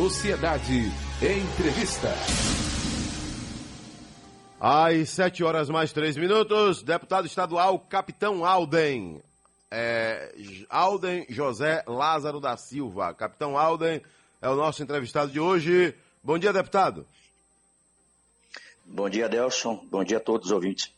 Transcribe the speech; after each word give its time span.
Sociedade. 0.00 0.90
Entrevista. 1.20 2.08
Às 4.58 5.10
sete 5.10 5.44
horas 5.44 5.68
mais 5.68 5.92
três 5.92 6.16
minutos, 6.16 6.82
deputado 6.82 7.26
estadual 7.26 7.78
Capitão 7.78 8.42
Alden. 8.42 9.22
É, 9.70 10.34
Alden 10.70 11.26
José 11.28 11.84
Lázaro 11.86 12.40
da 12.40 12.56
Silva. 12.56 13.12
Capitão 13.12 13.58
Alden 13.58 14.00
é 14.40 14.48
o 14.48 14.56
nosso 14.56 14.82
entrevistado 14.82 15.30
de 15.30 15.38
hoje. 15.38 15.94
Bom 16.24 16.38
dia, 16.38 16.50
deputado. 16.54 17.06
Bom 18.86 19.10
dia, 19.10 19.28
Delson. 19.28 19.86
Bom 19.90 20.02
dia 20.02 20.16
a 20.16 20.20
todos 20.20 20.46
os 20.46 20.52
ouvintes. 20.52 20.90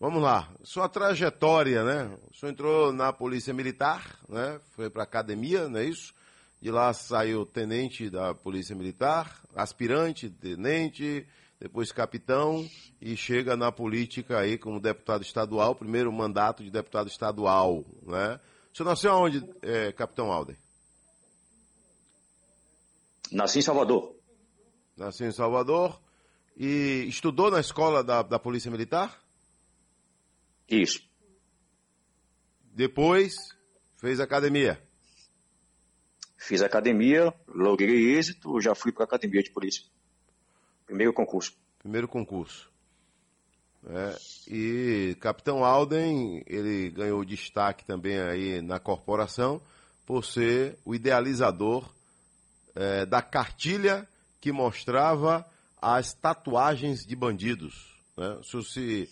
Vamos 0.00 0.22
lá. 0.22 0.48
Sua 0.64 0.88
trajetória, 0.88 1.84
né? 1.84 2.16
O 2.30 2.34
senhor 2.34 2.50
entrou 2.50 2.92
na 2.94 3.12
Polícia 3.12 3.52
Militar, 3.52 4.18
né? 4.26 4.58
Foi 4.74 4.88
para 4.88 5.02
academia, 5.02 5.68
não 5.68 5.80
é 5.80 5.84
isso? 5.84 6.16
De 6.60 6.70
lá 6.70 6.92
saiu 6.92 7.46
tenente 7.46 8.10
da 8.10 8.34
Polícia 8.34 8.74
Militar, 8.74 9.40
aspirante, 9.54 10.28
tenente, 10.28 11.26
depois 11.60 11.92
capitão 11.92 12.68
e 13.00 13.16
chega 13.16 13.56
na 13.56 13.70
política 13.70 14.38
aí 14.40 14.58
como 14.58 14.80
deputado 14.80 15.22
estadual, 15.22 15.74
primeiro 15.74 16.12
mandato 16.12 16.64
de 16.64 16.70
deputado 16.70 17.08
estadual, 17.08 17.84
né? 18.02 18.40
O 18.72 18.76
senhor 18.76 18.88
nasceu 18.88 19.12
onde, 19.12 19.44
é, 19.62 19.92
capitão 19.92 20.32
Alden? 20.32 20.56
Nasci 23.30 23.58
em 23.58 23.62
Salvador. 23.62 24.14
Nasceu 24.96 25.28
em 25.28 25.32
Salvador 25.32 26.00
e 26.56 27.04
estudou 27.08 27.50
na 27.50 27.60
escola 27.60 28.02
da, 28.02 28.22
da 28.22 28.38
Polícia 28.38 28.70
Militar? 28.70 29.22
Isso. 30.68 31.00
Depois 32.64 33.34
fez 33.96 34.20
academia. 34.20 34.82
Fiz 36.38 36.62
academia, 36.62 37.34
logrei 37.48 38.16
êxito, 38.16 38.60
já 38.60 38.72
fui 38.72 38.92
para 38.92 39.02
a 39.02 39.06
academia 39.06 39.42
de 39.42 39.50
polícia. 39.50 39.82
Primeiro 40.86 41.12
concurso. 41.12 41.52
Primeiro 41.80 42.06
concurso. 42.06 42.70
É, 43.86 44.16
e 44.46 45.16
Capitão 45.20 45.64
Alden, 45.64 46.42
ele 46.46 46.90
ganhou 46.90 47.24
destaque 47.24 47.84
também 47.84 48.18
aí 48.20 48.62
na 48.62 48.78
corporação 48.78 49.60
por 50.06 50.24
ser 50.24 50.78
o 50.84 50.94
idealizador 50.94 51.84
é, 52.74 53.04
da 53.04 53.20
cartilha 53.20 54.08
que 54.40 54.52
mostrava 54.52 55.44
as 55.82 56.12
tatuagens 56.12 57.04
de 57.04 57.16
bandidos. 57.16 57.94
Né? 58.16 58.38
O 58.40 58.44
senhor 58.44 58.62
se, 58.62 59.10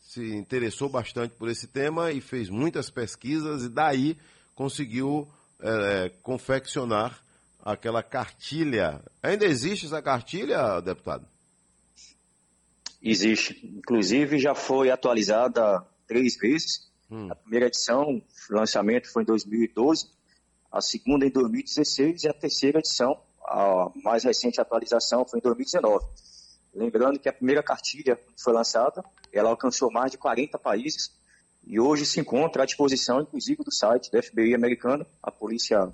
se 0.00 0.34
interessou 0.34 0.88
bastante 0.88 1.34
por 1.34 1.48
esse 1.48 1.66
tema 1.66 2.12
e 2.12 2.20
fez 2.20 2.50
muitas 2.50 2.90
pesquisas 2.90 3.64
e 3.64 3.68
daí 3.68 4.16
conseguiu 4.54 5.28
é, 5.60 6.10
confeccionar 6.22 7.20
aquela 7.64 8.02
cartilha. 8.02 9.02
Ainda 9.22 9.44
existe 9.44 9.86
essa 9.86 10.00
cartilha, 10.00 10.80
deputado? 10.80 11.26
Existe. 13.02 13.60
Inclusive 13.64 14.38
já 14.38 14.54
foi 14.54 14.90
atualizada 14.90 15.84
três 16.06 16.36
vezes. 16.36 16.90
Hum. 17.10 17.28
A 17.30 17.34
primeira 17.34 17.66
edição, 17.66 18.22
o 18.50 18.54
lançamento 18.54 19.12
foi 19.12 19.22
em 19.22 19.26
2012, 19.26 20.10
a 20.72 20.80
segunda 20.80 21.24
em 21.24 21.30
2016 21.30 22.24
e 22.24 22.28
a 22.28 22.32
terceira 22.32 22.78
edição, 22.78 23.20
a 23.44 23.90
mais 24.02 24.24
recente 24.24 24.60
atualização, 24.60 25.24
foi 25.24 25.38
em 25.38 25.42
2019. 25.42 26.04
Lembrando 26.74 27.18
que 27.18 27.28
a 27.28 27.32
primeira 27.32 27.62
cartilha 27.62 28.18
foi 28.36 28.52
lançada, 28.52 29.04
ela 29.32 29.50
alcançou 29.50 29.90
mais 29.90 30.10
de 30.10 30.18
40 30.18 30.58
países 30.58 31.12
e 31.66 31.80
hoje 31.80 32.06
se 32.06 32.20
encontra 32.20 32.62
à 32.62 32.66
disposição, 32.66 33.20
inclusive, 33.20 33.64
do 33.64 33.72
site 33.72 34.10
da 34.10 34.22
FBI 34.22 34.54
americana, 34.54 35.04
a 35.22 35.32
Polícia 35.32 35.92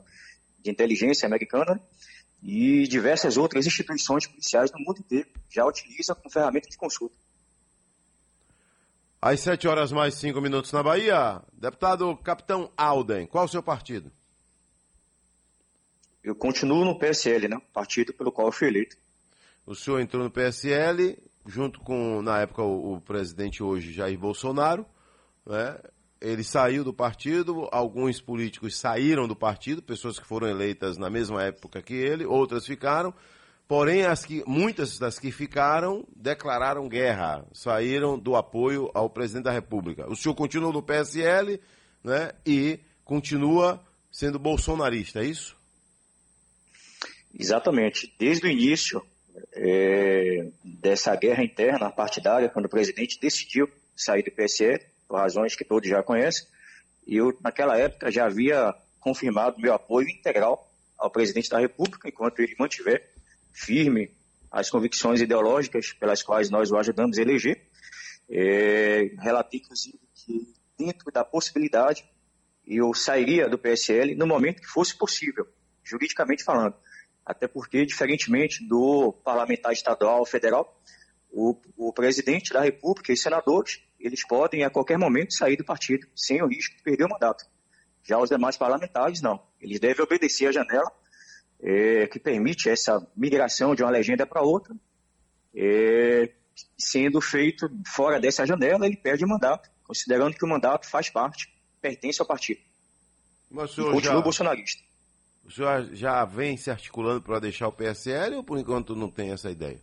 de 0.62 0.70
Inteligência 0.70 1.26
americana, 1.26 1.80
e 2.42 2.86
diversas 2.88 3.36
outras 3.36 3.66
instituições 3.66 4.26
policiais 4.26 4.70
no 4.72 4.80
mundo 4.80 4.98
inteiro 4.98 5.28
já 5.48 5.64
utilizam 5.64 6.14
como 6.16 6.30
ferramenta 6.30 6.68
de 6.68 6.76
consulta. 6.76 7.14
Às 9.20 9.40
sete 9.40 9.68
horas 9.68 9.92
mais 9.92 10.14
cinco 10.14 10.40
minutos 10.40 10.72
na 10.72 10.82
Bahia, 10.82 11.40
deputado 11.52 12.16
Capitão 12.18 12.70
Alden, 12.76 13.26
qual 13.26 13.44
o 13.44 13.48
seu 13.48 13.62
partido? 13.62 14.10
Eu 16.22 16.34
continuo 16.34 16.84
no 16.84 16.98
PSL, 16.98 17.48
né? 17.48 17.60
Partido 17.72 18.12
pelo 18.12 18.30
qual 18.30 18.48
eu 18.48 18.52
fui 18.52 18.68
eleito. 18.68 18.96
O 19.64 19.74
senhor 19.74 20.00
entrou 20.00 20.24
no 20.24 20.30
PSL, 20.30 21.16
junto 21.46 21.80
com, 21.80 22.20
na 22.20 22.40
época, 22.40 22.62
o, 22.62 22.94
o 22.94 23.00
presidente 23.00 23.62
hoje, 23.62 23.92
Jair 23.92 24.18
Bolsonaro. 24.18 24.84
Né? 25.46 25.78
Ele 26.20 26.44
saiu 26.44 26.84
do 26.84 26.94
partido, 26.94 27.68
alguns 27.72 28.20
políticos 28.20 28.76
saíram 28.76 29.26
do 29.26 29.34
partido, 29.34 29.82
pessoas 29.82 30.18
que 30.18 30.26
foram 30.26 30.48
eleitas 30.48 30.96
na 30.96 31.10
mesma 31.10 31.42
época 31.42 31.82
que 31.82 31.94
ele, 31.94 32.24
outras 32.24 32.64
ficaram. 32.64 33.12
Porém, 33.66 34.04
as 34.04 34.24
que, 34.24 34.44
muitas 34.46 34.98
das 34.98 35.18
que 35.18 35.32
ficaram 35.32 36.06
declararam 36.14 36.88
guerra, 36.88 37.44
saíram 37.52 38.18
do 38.18 38.36
apoio 38.36 38.90
ao 38.94 39.08
presidente 39.08 39.44
da 39.44 39.50
República. 39.52 40.08
O 40.10 40.14
senhor 40.14 40.34
continua 40.34 40.72
no 40.72 40.82
PSL 40.82 41.58
né, 42.04 42.32
e 42.46 42.78
continua 43.04 43.82
sendo 44.10 44.38
bolsonarista, 44.38 45.20
é 45.20 45.24
isso? 45.24 45.56
Exatamente. 47.36 48.12
Desde 48.18 48.46
o 48.46 48.50
início 48.50 49.02
é, 49.54 50.48
dessa 50.62 51.16
guerra 51.16 51.42
interna 51.42 51.90
partidária, 51.90 52.48
quando 52.48 52.66
o 52.66 52.70
presidente 52.70 53.18
decidiu 53.18 53.68
sair 53.96 54.22
do 54.22 54.30
PSL, 54.30 54.84
por 55.12 55.18
razões 55.18 55.54
que 55.54 55.62
todos 55.62 55.86
já 55.86 56.02
conhecem. 56.02 56.46
E 57.06 57.18
eu, 57.18 57.38
naquela 57.42 57.76
época, 57.76 58.10
já 58.10 58.24
havia 58.24 58.74
confirmado 58.98 59.60
meu 59.60 59.74
apoio 59.74 60.08
integral 60.08 60.72
ao 60.96 61.10
presidente 61.10 61.50
da 61.50 61.58
República, 61.58 62.08
enquanto 62.08 62.40
ele 62.40 62.56
mantiver 62.58 63.10
firme 63.52 64.10
as 64.50 64.70
convicções 64.70 65.20
ideológicas 65.20 65.92
pelas 65.92 66.22
quais 66.22 66.48
nós 66.48 66.70
o 66.70 66.78
ajudamos 66.78 67.18
a 67.18 67.20
eleger. 67.20 67.60
É, 68.30 69.10
relatei, 69.18 69.60
inclusive, 69.60 70.00
que 70.14 70.54
dentro 70.78 71.12
da 71.12 71.22
possibilidade 71.22 72.02
eu 72.66 72.94
sairia 72.94 73.50
do 73.50 73.58
PSL 73.58 74.14
no 74.14 74.26
momento 74.26 74.62
que 74.62 74.68
fosse 74.68 74.96
possível, 74.96 75.46
juridicamente 75.84 76.42
falando. 76.42 76.74
Até 77.26 77.46
porque, 77.46 77.84
diferentemente 77.84 78.66
do 78.66 79.12
parlamentar 79.22 79.72
estadual 79.74 80.24
federal, 80.24 80.80
o, 81.32 81.56
o 81.76 81.92
presidente 81.92 82.52
da 82.52 82.60
República 82.60 83.12
e 83.12 83.16
senadores 83.16 83.80
eles 83.98 84.26
podem 84.26 84.64
a 84.64 84.70
qualquer 84.70 84.98
momento 84.98 85.32
sair 85.32 85.56
do 85.56 85.64
partido 85.64 86.06
sem 86.14 86.42
o 86.42 86.46
risco 86.46 86.76
de 86.76 86.82
perder 86.82 87.04
o 87.04 87.08
mandato. 87.08 87.44
Já 88.02 88.18
os 88.18 88.28
demais 88.28 88.56
parlamentares, 88.56 89.22
não. 89.22 89.40
Eles 89.60 89.78
devem 89.78 90.02
obedecer 90.02 90.48
à 90.48 90.52
janela 90.52 90.90
é, 91.60 92.06
que 92.08 92.18
permite 92.18 92.68
essa 92.68 93.06
migração 93.16 93.74
de 93.74 93.82
uma 93.82 93.90
legenda 93.90 94.26
para 94.26 94.42
outra. 94.42 94.74
É, 95.54 96.32
sendo 96.76 97.20
feito 97.20 97.70
fora 97.86 98.20
dessa 98.20 98.44
janela, 98.44 98.86
ele 98.86 98.96
perde 98.96 99.24
o 99.24 99.28
mandato, 99.28 99.70
considerando 99.84 100.34
que 100.34 100.44
o 100.44 100.48
mandato 100.48 100.90
faz 100.90 101.08
parte, 101.08 101.48
pertence 101.80 102.20
ao 102.20 102.26
partido. 102.26 102.60
Mas 103.48 103.70
o 103.70 103.74
senhor 103.74 103.92
continua 103.92 104.16
já, 104.16 104.20
bolsonarista. 104.20 104.82
O 105.44 105.50
senhor 105.50 105.94
já 105.94 106.24
vem 106.24 106.56
se 106.56 106.70
articulando 106.70 107.22
para 107.22 107.38
deixar 107.38 107.68
o 107.68 107.72
PSL 107.72 108.36
ou 108.36 108.44
por 108.44 108.58
enquanto 108.58 108.96
não 108.96 109.10
tem 109.10 109.30
essa 109.30 109.50
ideia? 109.50 109.80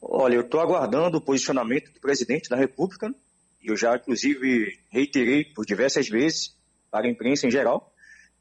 Olha, 0.00 0.34
eu 0.34 0.42
estou 0.42 0.60
aguardando 0.60 1.18
o 1.18 1.20
posicionamento 1.20 1.92
do 1.92 2.00
presidente 2.00 2.48
da 2.48 2.56
República. 2.56 3.14
Eu 3.62 3.76
já, 3.76 3.96
inclusive, 3.96 4.78
reiterei 4.90 5.44
por 5.44 5.64
diversas 5.64 6.08
vezes 6.08 6.56
para 6.90 7.06
a 7.06 7.10
imprensa 7.10 7.46
em 7.46 7.50
geral 7.50 7.92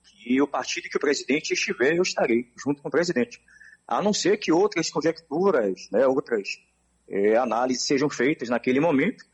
que 0.04 0.42
o 0.42 0.48
partido 0.48 0.90
que 0.90 0.98
o 0.98 1.00
presidente 1.00 1.54
estiver, 1.54 1.96
eu 1.96 2.04
estarei 2.04 2.52
junto 2.58 2.82
com 2.82 2.88
o 2.88 2.92
presidente. 2.92 3.42
A 3.88 4.02
não 4.02 4.14
ser 4.14 4.38
que 4.38 4.52
outras 4.52 4.90
conjecturas, 4.90 5.88
né, 5.92 6.06
outras 6.08 6.60
é, 7.08 7.38
análises 7.38 7.86
sejam 7.86 8.10
feitas 8.10 8.50
naquele 8.50 8.80
momento. 8.80 9.26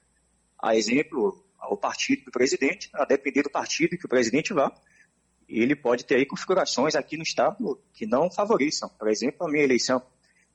A 0.62 0.76
exemplo, 0.76 1.44
o 1.70 1.78
partido 1.78 2.26
do 2.26 2.32
presidente, 2.32 2.90
a 2.94 3.06
depender 3.06 3.44
do 3.44 3.50
partido 3.50 3.98
que 3.98 4.06
o 4.06 4.09
presidente 4.09 4.53
vá, 4.53 4.72
ele 5.48 5.76
pode 5.76 6.06
ter 6.06 6.16
aí 6.16 6.26
configurações 6.26 6.96
aqui 6.96 7.18
no 7.18 7.24
Estado 7.24 7.79
que 7.94 8.06
não 8.06 8.32
favoreçam, 8.32 8.90
por 8.90 9.09
exemplo, 9.09 9.46
a 9.46 9.52
minha 9.52 9.64
eleição. 9.64 10.02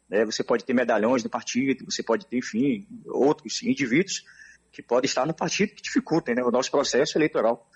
Né? 0.08 0.24
Você 0.24 0.42
pode 0.44 0.64
ter 0.64 0.72
medalhões 0.72 1.22
no 1.24 1.30
partido, 1.30 1.84
você 1.84 2.02
pode 2.02 2.26
ter, 2.26 2.38
enfim, 2.38 2.86
outros 3.06 3.62
indivíduos 3.62 4.24
que 4.72 4.82
podem 4.82 5.08
estar 5.08 5.26
no 5.26 5.34
partido 5.34 5.74
que 5.74 5.82
dificultem 5.82 6.34
né, 6.34 6.42
o 6.42 6.50
nosso 6.50 6.70
processo 6.70 7.16
eleitoral. 7.16 7.68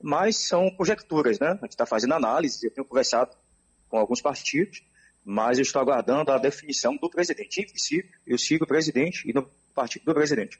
Mas 0.00 0.36
são 0.48 0.70
conjecturas, 0.70 1.38
né? 1.38 1.48
A 1.48 1.64
gente 1.64 1.70
está 1.70 1.86
fazendo 1.86 2.14
análise, 2.14 2.66
eu 2.66 2.70
tenho 2.70 2.86
conversado 2.86 3.36
com 3.88 3.96
alguns 3.96 4.20
partidos, 4.20 4.82
mas 5.24 5.58
eu 5.58 5.62
estou 5.62 5.80
aguardando 5.80 6.32
a 6.32 6.38
definição 6.38 6.96
do 6.96 7.08
presidente. 7.08 7.60
Em 7.60 7.66
princípio, 7.66 8.10
eu 8.26 8.36
sigo 8.36 8.64
o 8.64 8.66
presidente 8.66 9.28
e 9.28 9.32
no 9.32 9.48
partido 9.74 10.04
do 10.04 10.14
presidente. 10.14 10.58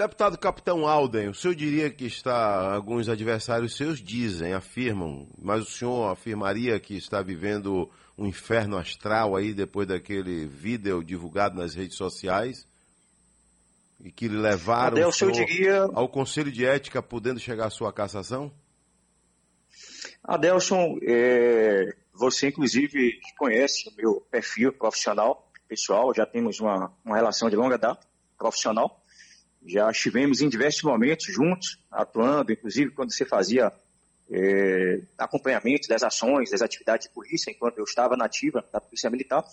Deputado 0.00 0.38
Capitão 0.38 0.88
Alden, 0.88 1.28
o 1.28 1.34
senhor 1.34 1.54
diria 1.54 1.90
que 1.90 2.06
está, 2.06 2.72
alguns 2.72 3.06
adversários 3.06 3.76
seus 3.76 4.00
dizem, 4.00 4.54
afirmam, 4.54 5.28
mas 5.36 5.60
o 5.60 5.70
senhor 5.70 6.10
afirmaria 6.10 6.80
que 6.80 6.96
está 6.96 7.20
vivendo 7.20 7.86
um 8.16 8.24
inferno 8.24 8.78
astral 8.78 9.36
aí 9.36 9.52
depois 9.52 9.86
daquele 9.86 10.46
vídeo 10.46 11.04
divulgado 11.04 11.58
nas 11.58 11.74
redes 11.74 11.98
sociais? 11.98 12.66
E 14.02 14.10
que 14.10 14.26
levaram 14.26 15.06
o 15.06 15.12
senhor 15.12 15.32
diria... 15.32 15.82
ao 15.92 16.08
Conselho 16.08 16.50
de 16.50 16.64
Ética 16.64 17.02
podendo 17.02 17.38
chegar 17.38 17.66
à 17.66 17.70
sua 17.70 17.92
cassação? 17.92 18.50
Adelson, 20.24 20.98
é, 21.02 21.94
você 22.14 22.48
inclusive 22.48 23.20
conhece 23.36 23.90
o 23.90 23.92
meu 23.94 24.26
perfil 24.30 24.72
profissional, 24.72 25.46
pessoal, 25.68 26.14
já 26.14 26.24
temos 26.24 26.58
uma, 26.58 26.90
uma 27.04 27.16
relação 27.16 27.50
de 27.50 27.56
longa 27.56 27.76
data 27.76 28.08
profissional. 28.38 28.99
Já 29.66 29.90
estivemos 29.90 30.40
em 30.40 30.48
diversos 30.48 30.82
momentos 30.82 31.26
juntos, 31.26 31.78
atuando, 31.90 32.52
inclusive 32.52 32.90
quando 32.90 33.12
você 33.12 33.24
fazia 33.24 33.72
é, 34.30 35.00
acompanhamento 35.18 35.88
das 35.88 36.02
ações, 36.02 36.50
das 36.50 36.62
atividades 36.62 37.08
de 37.08 37.14
polícia, 37.14 37.50
enquanto 37.50 37.78
eu 37.78 37.84
estava 37.84 38.16
na 38.16 38.24
ativa 38.26 38.64
da 38.72 38.80
Polícia 38.80 39.10
Militar, 39.10 39.44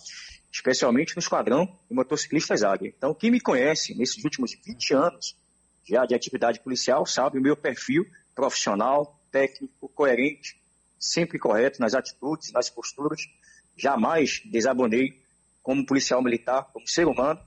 especialmente 0.50 1.14
no 1.16 1.20
esquadrão 1.20 1.66
de 1.66 1.94
motociclistas 1.94 2.62
Águia. 2.62 2.92
Então, 2.96 3.12
quem 3.12 3.30
me 3.30 3.40
conhece 3.40 3.94
nesses 3.94 4.24
últimos 4.24 4.56
20 4.64 4.94
anos 4.94 5.36
já 5.84 6.04
de 6.04 6.14
atividade 6.14 6.60
policial 6.60 7.04
sabe 7.06 7.38
o 7.38 7.42
meu 7.42 7.56
perfil 7.56 8.06
profissional, 8.34 9.18
técnico, 9.32 9.88
coerente, 9.88 10.56
sempre 10.98 11.38
correto 11.38 11.80
nas 11.80 11.94
atitudes, 11.94 12.52
nas 12.52 12.70
posturas. 12.70 13.20
Jamais 13.76 14.42
desabonei 14.44 15.20
como 15.62 15.84
policial 15.84 16.22
militar, 16.22 16.70
como 16.72 16.86
ser 16.86 17.06
humano, 17.06 17.40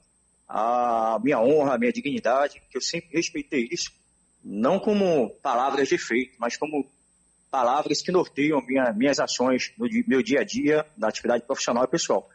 a 0.54 1.18
minha 1.24 1.40
honra, 1.40 1.76
a 1.76 1.78
minha 1.78 1.94
dignidade, 1.94 2.62
que 2.70 2.78
eu 2.78 2.82
sempre 2.82 3.16
respeitei 3.16 3.70
isso, 3.72 3.90
não 4.44 4.80
como 4.80 5.30
palavras 5.42 5.88
de 5.88 5.96
efeito, 5.96 6.36
mas 6.38 6.58
como 6.58 6.92
palavras 7.50 8.02
que 8.02 8.12
norteiam 8.12 8.62
minha, 8.62 8.92
minhas 8.92 9.18
ações 9.20 9.72
no 9.78 9.88
meu 10.06 10.22
dia 10.22 10.42
a 10.42 10.44
dia, 10.44 10.86
na 10.98 11.08
atividade 11.08 11.46
profissional 11.46 11.86
e 11.86 11.88
pessoal. 11.88 12.30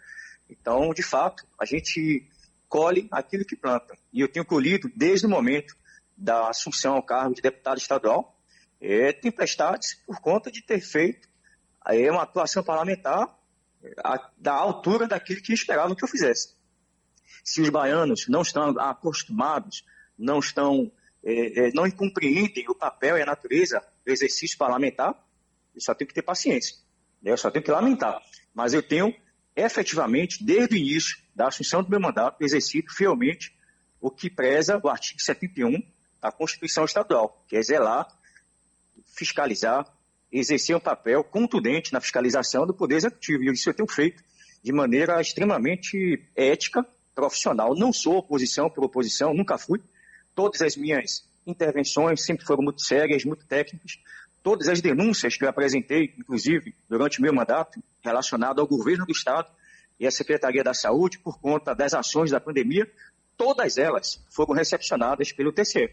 Então, 0.49 0.95
de 0.95 1.03
fato, 1.03 1.45
a 1.61 1.67
gente 1.67 2.27
colhe 2.71 3.07
aquilo 3.11 3.45
que 3.45 3.55
planta. 3.55 3.95
E 4.11 4.21
eu 4.23 4.29
tenho 4.29 4.47
colhido 4.47 4.91
desde 4.97 5.27
o 5.27 5.29
momento 5.29 5.77
da 6.17 6.49
assunção 6.49 6.95
ao 6.95 7.03
cargo 7.03 7.35
de 7.35 7.43
deputado 7.43 7.77
estadual, 7.77 8.35
é, 8.81 9.13
tempestades 9.13 9.95
por 10.07 10.21
conta 10.21 10.51
de 10.51 10.63
ter 10.63 10.81
feito 10.81 11.29
é, 11.87 12.11
uma 12.11 12.23
atuação 12.23 12.65
parlamentar 12.65 13.29
a, 14.03 14.31
da 14.39 14.55
altura 14.55 15.07
daquilo 15.07 15.43
que 15.43 15.53
esperavam 15.53 15.95
que 15.95 16.03
eu 16.03 16.09
fizesse. 16.09 16.56
Se 17.47 17.63
os 17.63 17.69
baianos 17.69 18.27
não 18.27 18.43
estão 18.43 18.77
acostumados, 18.81 19.85
não 20.19 20.41
estão, 20.41 20.91
é, 21.25 21.69
é, 21.69 21.73
não 21.73 21.89
compreendem 21.89 22.69
o 22.69 22.75
papel 22.75 23.17
e 23.17 23.23
a 23.23 23.27
natureza 23.27 23.81
do 24.05 24.11
exercício 24.11 24.59
parlamentar, 24.59 25.15
eu 25.73 25.81
só 25.81 25.95
tenho 25.95 26.09
que 26.09 26.15
ter 26.15 26.23
paciência. 26.23 26.77
Né? 27.23 27.31
Eu 27.31 27.39
só 27.39 27.49
tenho 27.49 27.65
que 27.65 27.71
lamentar. 27.71 28.21
Mas 28.53 28.75
eu 28.75 28.83
tenho, 28.83 29.15
efetivamente, 29.55 30.43
desde 30.45 30.75
o 30.75 30.77
início 30.77 31.17
da 31.37 31.47
assunção 31.47 31.85
do 31.85 31.89
meu 31.89 32.01
mandato, 32.01 32.43
exercido 32.43 32.93
fielmente 32.93 33.57
o 34.01 34.11
que 34.11 34.29
preza 34.29 34.81
o 34.83 34.89
artigo 34.89 35.21
71 35.21 35.81
da 36.21 36.33
Constituição 36.33 36.85
Estadual, 36.85 37.45
que 37.47 37.57
é 37.57 37.63
zelar, 37.63 38.09
fiscalizar, 39.15 39.87
exercer 40.33 40.75
um 40.75 40.81
papel 40.81 41.23
contundente 41.23 41.93
na 41.93 42.01
fiscalização 42.01 42.67
do 42.67 42.75
Poder 42.75 42.97
Executivo. 42.97 43.45
E 43.45 43.53
isso 43.53 43.71
eu 43.71 43.75
tenho 43.75 43.89
feito 43.89 44.21
de 44.65 44.73
maneira 44.73 45.21
extremamente 45.21 46.29
ética, 46.35 46.85
profissional. 47.17 47.75
Não 47.75 47.93
sou 47.93 48.19
oposição 48.19 48.71
por 48.71 48.85
oposição, 48.85 49.35
nunca 49.35 49.57
fui. 49.57 49.81
Todas 50.35 50.61
as 50.61 50.77
minhas 50.77 51.25
intervenções 51.47 52.23
sempre 52.23 52.45
foram 52.45 52.63
muito 52.63 52.83
sérias, 52.83 53.25
muito 53.25 53.47
técnicas. 53.47 53.99
Todas 54.43 54.69
as 54.69 54.81
denúncias 54.81 55.37
que 55.37 55.45
eu 55.45 55.49
apresentei, 55.49 56.15
inclusive 56.17 56.75
durante 56.89 57.19
o 57.19 57.23
meu 57.23 57.33
mandato, 57.33 57.83
relacionado 58.05 58.61
ao 58.61 58.67
governo 58.67 59.07
do 59.07 59.13
Estado 59.13 59.51
e 59.99 60.07
à 60.07 60.11
Secretaria 60.11 60.63
da 60.63 60.75
Saúde, 60.75 61.19
por 61.19 61.41
conta 61.41 61.75
das 61.75 61.95
ações 61.95 62.31
da 62.31 62.39
pandemia, 62.39 62.89
todas 63.37 63.79
elas 63.79 64.23
foram 64.31 64.55
recepcionadas 64.55 65.33
pelo 65.33 65.53
TCE. 65.53 65.91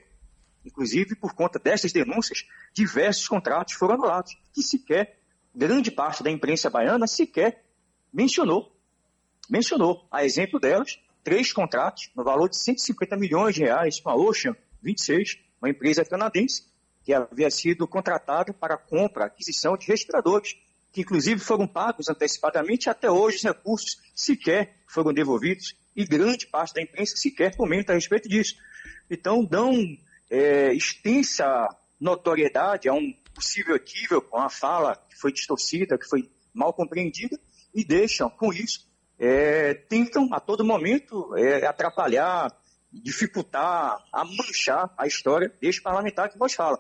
Inclusive, 0.66 1.16
por 1.16 1.34
conta 1.34 1.58
dessas 1.58 1.92
denúncias, 1.92 2.46
diversos 2.74 3.28
contratos 3.28 3.74
foram 3.74 3.96
anulados, 3.96 4.38
que 4.54 4.62
sequer, 4.62 5.18
grande 5.56 5.90
parte 5.90 6.22
da 6.22 6.30
imprensa 6.30 6.70
baiana 6.70 7.08
sequer 7.08 7.64
mencionou. 8.14 8.72
Mencionou. 9.50 10.08
A 10.12 10.24
exemplo 10.24 10.60
delas, 10.60 11.00
três 11.24 11.52
contratos 11.52 12.10
no 12.16 12.24
valor 12.24 12.50
de 12.50 12.58
150 12.58 13.16
milhões 13.16 13.56
de 13.56 13.62
reais 13.62 14.00
com 14.00 14.10
a 14.10 14.16
Ocean 14.16 14.56
26, 14.82 15.40
uma 15.62 15.70
empresa 15.70 16.04
canadense, 16.04 16.66
que 17.04 17.14
havia 17.14 17.50
sido 17.50 17.88
contratada 17.88 18.54
para 18.54 18.78
compra, 18.78 19.26
aquisição 19.26 19.78
de 19.78 19.88
respiradores, 19.88 20.56
que 20.92 21.02
inclusive 21.02 21.40
foram 21.40 21.68
pagos 21.68 22.10
antecipadamente, 22.10 22.90
até 22.90 23.10
hoje 23.10 23.38
os 23.38 23.44
recursos 23.44 24.02
sequer 24.14 24.76
foram 24.88 25.14
devolvidos, 25.14 25.76
e 25.96 26.06
grande 26.06 26.48
parte 26.48 26.74
da 26.74 26.82
imprensa 26.82 27.16
sequer 27.16 27.56
comenta 27.56 27.92
a 27.92 27.96
respeito 27.96 28.28
disso. 28.28 28.56
Então, 29.10 29.44
dão 29.44 29.74
é, 30.30 30.74
extensa 30.74 31.46
notoriedade 32.00 32.90
a 32.90 32.94
um 32.94 33.14
possível 33.34 33.76
equívoco, 33.76 34.36
uma 34.36 34.50
fala 34.50 34.96
que 35.10 35.18
foi 35.18 35.32
distorcida, 35.32 35.98
que 35.98 36.08
foi 36.08 36.30
mal 36.54 36.74
compreendida, 36.74 37.40
e 37.74 37.84
deixam, 37.84 38.30
com 38.30 38.54
isso, 38.54 38.88
é, 39.20 39.74
tentam 39.74 40.28
a 40.32 40.40
todo 40.40 40.66
momento 40.66 41.36
é, 41.38 41.66
atrapalhar, 41.66 42.52
dificultar, 42.92 44.04
a 44.12 44.26
manchar 44.26 44.94
a 44.98 45.08
história 45.08 45.52
deste 45.62 45.82
parlamentar 45.82 46.30
que 46.30 46.38
vos 46.38 46.54
fala. 46.54 46.78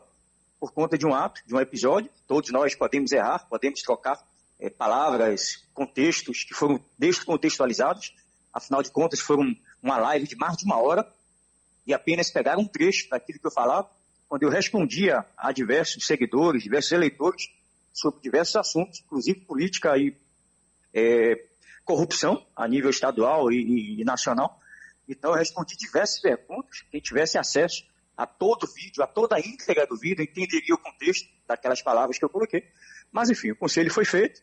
Por 0.59 0.71
conta 0.71 0.97
de 0.97 1.06
um 1.06 1.13
ato, 1.13 1.41
de 1.45 1.53
um 1.53 1.59
episódio, 1.59 2.09
todos 2.27 2.50
nós 2.51 2.75
podemos 2.75 3.12
errar, 3.12 3.47
podemos 3.50 3.81
trocar 3.81 4.19
é, 4.59 4.69
palavras, 4.69 5.63
contextos 5.74 6.44
que 6.44 6.53
foram 6.53 6.83
descontextualizados, 6.97 8.13
afinal 8.53 8.81
de 8.83 8.91
contas 8.91 9.19
foram 9.19 9.56
uma 9.81 9.97
live 9.97 10.27
de 10.27 10.36
mais 10.36 10.57
de 10.57 10.65
uma 10.65 10.77
hora, 10.77 11.06
e 11.86 11.94
apenas 11.94 12.31
pegar 12.31 12.57
um 12.57 12.65
trecho 12.65 13.09
daquilo 13.09 13.39
que 13.39 13.47
eu 13.47 13.51
falava, 13.51 13.89
quando 14.29 14.44
eu 14.44 14.50
respondia 14.50 15.25
a 15.38 15.51
diversos 15.51 16.06
seguidores, 16.07 16.63
diversos 16.63 16.91
eleitores, 16.91 17.50
sobre 17.91 18.21
diversos 18.21 18.56
assuntos, 18.56 19.01
inclusive 19.01 19.41
política 19.41 19.97
e 19.97 20.15
é, 20.94 21.45
corrupção 21.83 22.45
a 22.56 22.68
nível 22.68 22.89
estadual 22.89 23.51
e, 23.51 24.01
e, 24.01 24.03
nacional. 24.03 24.59
Então, 25.07 25.31
eu 25.31 25.38
respondi 25.38 25.75
diversas 25.75 26.19
perguntas. 26.21 26.83
Quem 26.89 27.01
tivesse 27.01 27.38
acesso 27.38 27.83
a 28.15 28.25
todo 28.25 28.63
o 28.63 28.74
vídeo, 28.74 29.03
a 29.03 29.07
toda 29.07 29.35
a 29.35 29.39
íntegra 29.39 29.85
do 29.85 29.97
vídeo, 29.97 30.24
entenderia 30.24 30.75
o 30.75 30.77
contexto 30.77 31.27
daquelas 31.47 31.81
palavras 31.81 32.18
que 32.18 32.25
eu 32.25 32.30
coloquei. 32.30 32.63
Mas, 33.12 33.30
enfim, 33.30 33.51
o 33.51 33.56
conselho 33.56 33.91
foi 33.91 34.06
feito. 34.06 34.41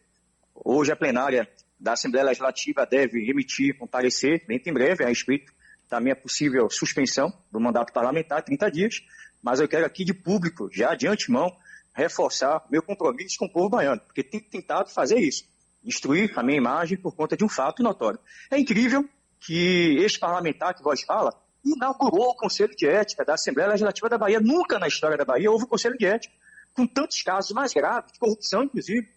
Hoje, 0.55 0.93
a 0.93 0.97
plenária 0.97 1.49
da 1.79 1.95
Assembleia 1.95 2.27
Legislativa 2.27 2.85
deve 2.85 3.31
emitir 3.31 3.77
um 3.81 3.87
parecer, 3.87 4.45
bem 4.47 4.61
em 4.65 4.73
breve, 4.73 5.03
a 5.03 5.09
respeito 5.09 5.53
da 5.89 6.01
minha 6.01 6.15
possível 6.15 6.71
suspensão 6.71 7.33
do 7.51 7.59
mandato 7.59 7.93
parlamentar, 7.93 8.43
30 8.43 8.71
dias, 8.71 8.95
mas 9.43 9.59
eu 9.59 9.67
quero 9.67 9.85
aqui 9.85 10.05
de 10.05 10.15
público, 10.15 10.69
já 10.73 10.95
de 10.95 11.09
antemão, 11.09 11.51
reforçar 11.93 12.65
meu 12.71 12.83
compromisso 12.83 13.37
com 13.39 13.47
o 13.47 13.53
povo 13.53 13.69
baiano, 13.69 14.01
porque 14.03 14.23
tem 14.23 14.41
tentado 14.41 14.91
fazer 14.91 15.19
isso, 15.19 15.45
destruir 15.83 16.33
a 16.37 16.43
minha 16.43 16.59
imagem 16.59 16.99
por 16.99 17.15
conta 17.15 17.37
de 17.37 17.45
um 17.45 17.49
fato 17.49 17.83
notório. 17.83 18.19
É 18.51 18.59
incrível 18.59 19.09
que 19.41 19.97
este 20.01 20.19
parlamentar 20.19 20.75
que 20.75 20.83
vós 20.83 21.03
fala 21.03 21.33
inaugurou 21.65 22.31
o 22.31 22.35
Conselho 22.35 22.75
de 22.77 22.87
Ética 22.87 23.25
da 23.25 23.35
Assembleia 23.35 23.71
Legislativa 23.71 24.09
da 24.09 24.19
Bahia. 24.19 24.41
Nunca 24.41 24.79
na 24.79 24.89
história 24.89 25.17
da 25.17 25.25
Bahia 25.25 25.51
houve 25.51 25.65
um 25.65 25.69
Conselho 25.69 25.97
de 25.97 26.07
Ética, 26.07 26.35
com 26.75 26.87
tantos 26.87 27.23
casos 27.23 27.51
mais 27.53 27.73
graves, 27.73 28.13
de 28.13 28.19
corrupção, 28.19 28.63
inclusive, 28.63 29.09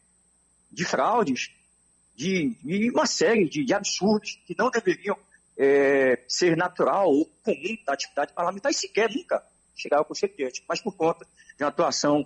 de 0.72 0.86
fraudes, 0.86 1.52
de, 2.16 2.56
de 2.64 2.90
uma 2.92 3.06
série 3.06 3.48
de, 3.48 3.64
de 3.64 3.74
absurdos 3.74 4.42
que 4.46 4.56
não 4.58 4.70
deveriam 4.70 5.18
é, 5.58 6.24
ser 6.28 6.58
natural 6.58 7.10
ou 7.10 7.26
comum 7.44 7.78
da 7.86 7.94
atividade 7.94 8.34
parlamentar 8.34 8.72
e 8.72 8.76
sequer 8.76 9.10
nunca 9.10 9.44
chegar 9.76 9.98
ao 9.98 10.06
Conselho 10.06 10.34
de 10.36 10.44
Ética, 10.44 10.66
mas 10.68 10.82
por 10.82 10.96
conta 10.96 11.26
de 11.58 11.64
uma 11.64 11.70
atuação 11.70 12.26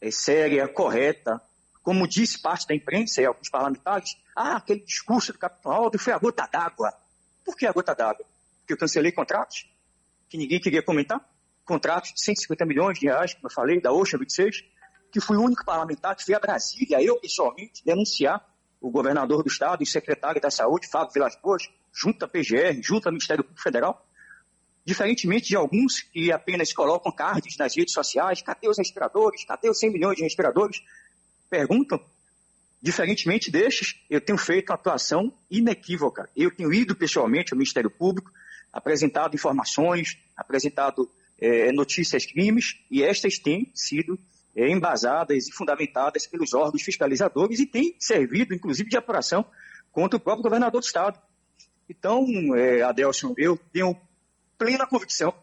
é, 0.00 0.10
séria, 0.10 0.66
correta, 0.68 1.40
como 1.86 2.04
disse 2.08 2.42
parte 2.42 2.66
da 2.66 2.74
imprensa 2.74 3.22
e 3.22 3.26
alguns 3.26 3.48
parlamentares, 3.48 4.16
ah, 4.34 4.56
aquele 4.56 4.80
discurso 4.80 5.32
do 5.32 5.38
capitão 5.38 5.70
Aldo 5.70 5.96
foi 6.00 6.12
a 6.12 6.18
gota 6.18 6.44
d'água. 6.44 6.92
Por 7.44 7.56
que 7.56 7.64
a 7.64 7.70
gota 7.70 7.94
d'água? 7.94 8.26
Porque 8.58 8.72
eu 8.72 8.76
cancelei 8.76 9.12
contratos 9.12 9.70
que 10.28 10.36
ninguém 10.36 10.58
queria 10.58 10.82
comentar, 10.82 11.24
contratos 11.64 12.12
de 12.12 12.24
150 12.24 12.66
milhões 12.66 12.98
de 12.98 13.06
reais, 13.06 13.34
como 13.34 13.46
eu 13.46 13.52
falei, 13.52 13.80
da 13.80 13.92
Ocean 13.92 14.18
26, 14.18 14.64
que 15.12 15.20
fui 15.20 15.36
o 15.36 15.42
único 15.42 15.64
parlamentar 15.64 16.16
que 16.16 16.24
fui 16.24 16.34
a 16.34 16.40
Brasília, 16.40 17.00
eu 17.00 17.20
pessoalmente, 17.20 17.84
denunciar 17.84 18.44
o 18.80 18.90
governador 18.90 19.44
do 19.44 19.48
estado 19.48 19.80
e 19.84 19.86
secretário 19.86 20.40
da 20.40 20.50
saúde, 20.50 20.88
Fábio 20.90 21.12
Vilas 21.14 21.38
Boas, 21.40 21.70
junto 21.94 22.24
à 22.24 22.26
PGR, 22.26 22.82
junto 22.82 23.06
ao 23.06 23.12
Ministério 23.12 23.44
Público 23.44 23.62
Federal, 23.62 24.04
diferentemente 24.84 25.50
de 25.50 25.56
alguns 25.56 26.02
que 26.02 26.32
apenas 26.32 26.72
colocam 26.72 27.12
cards 27.12 27.56
nas 27.56 27.76
redes 27.76 27.94
sociais, 27.94 28.42
cadê 28.42 28.68
os 28.68 28.76
respiradores, 28.76 29.44
cadê 29.44 29.70
os 29.70 29.78
100 29.78 29.92
milhões 29.92 30.16
de 30.16 30.24
respiradores, 30.24 30.82
perguntam, 31.48 32.00
diferentemente 32.80 33.50
destes, 33.50 33.96
eu 34.08 34.20
tenho 34.20 34.38
feito 34.38 34.72
atuação 34.72 35.32
inequívoca. 35.50 36.28
Eu 36.36 36.50
tenho 36.50 36.72
ido 36.72 36.94
pessoalmente 36.94 37.52
ao 37.52 37.58
Ministério 37.58 37.90
Público, 37.90 38.30
apresentado 38.72 39.34
informações, 39.34 40.18
apresentado 40.36 41.10
é, 41.38 41.72
notícias 41.72 42.26
crimes, 42.26 42.78
e 42.90 43.02
estas 43.02 43.38
têm 43.38 43.70
sido 43.74 44.18
é, 44.54 44.68
embasadas 44.68 45.48
e 45.48 45.52
fundamentadas 45.52 46.26
pelos 46.26 46.54
órgãos 46.54 46.82
fiscalizadores 46.82 47.60
e 47.60 47.66
têm 47.66 47.94
servido, 47.98 48.54
inclusive, 48.54 48.88
de 48.88 48.96
apuração 48.96 49.44
contra 49.92 50.16
o 50.16 50.20
próprio 50.20 50.44
governador 50.44 50.80
do 50.80 50.86
Estado. 50.86 51.18
Então, 51.88 52.26
é, 52.56 52.82
Adelson, 52.82 53.34
eu 53.36 53.58
tenho 53.72 53.96
plena 54.58 54.86
convicção 54.86 55.34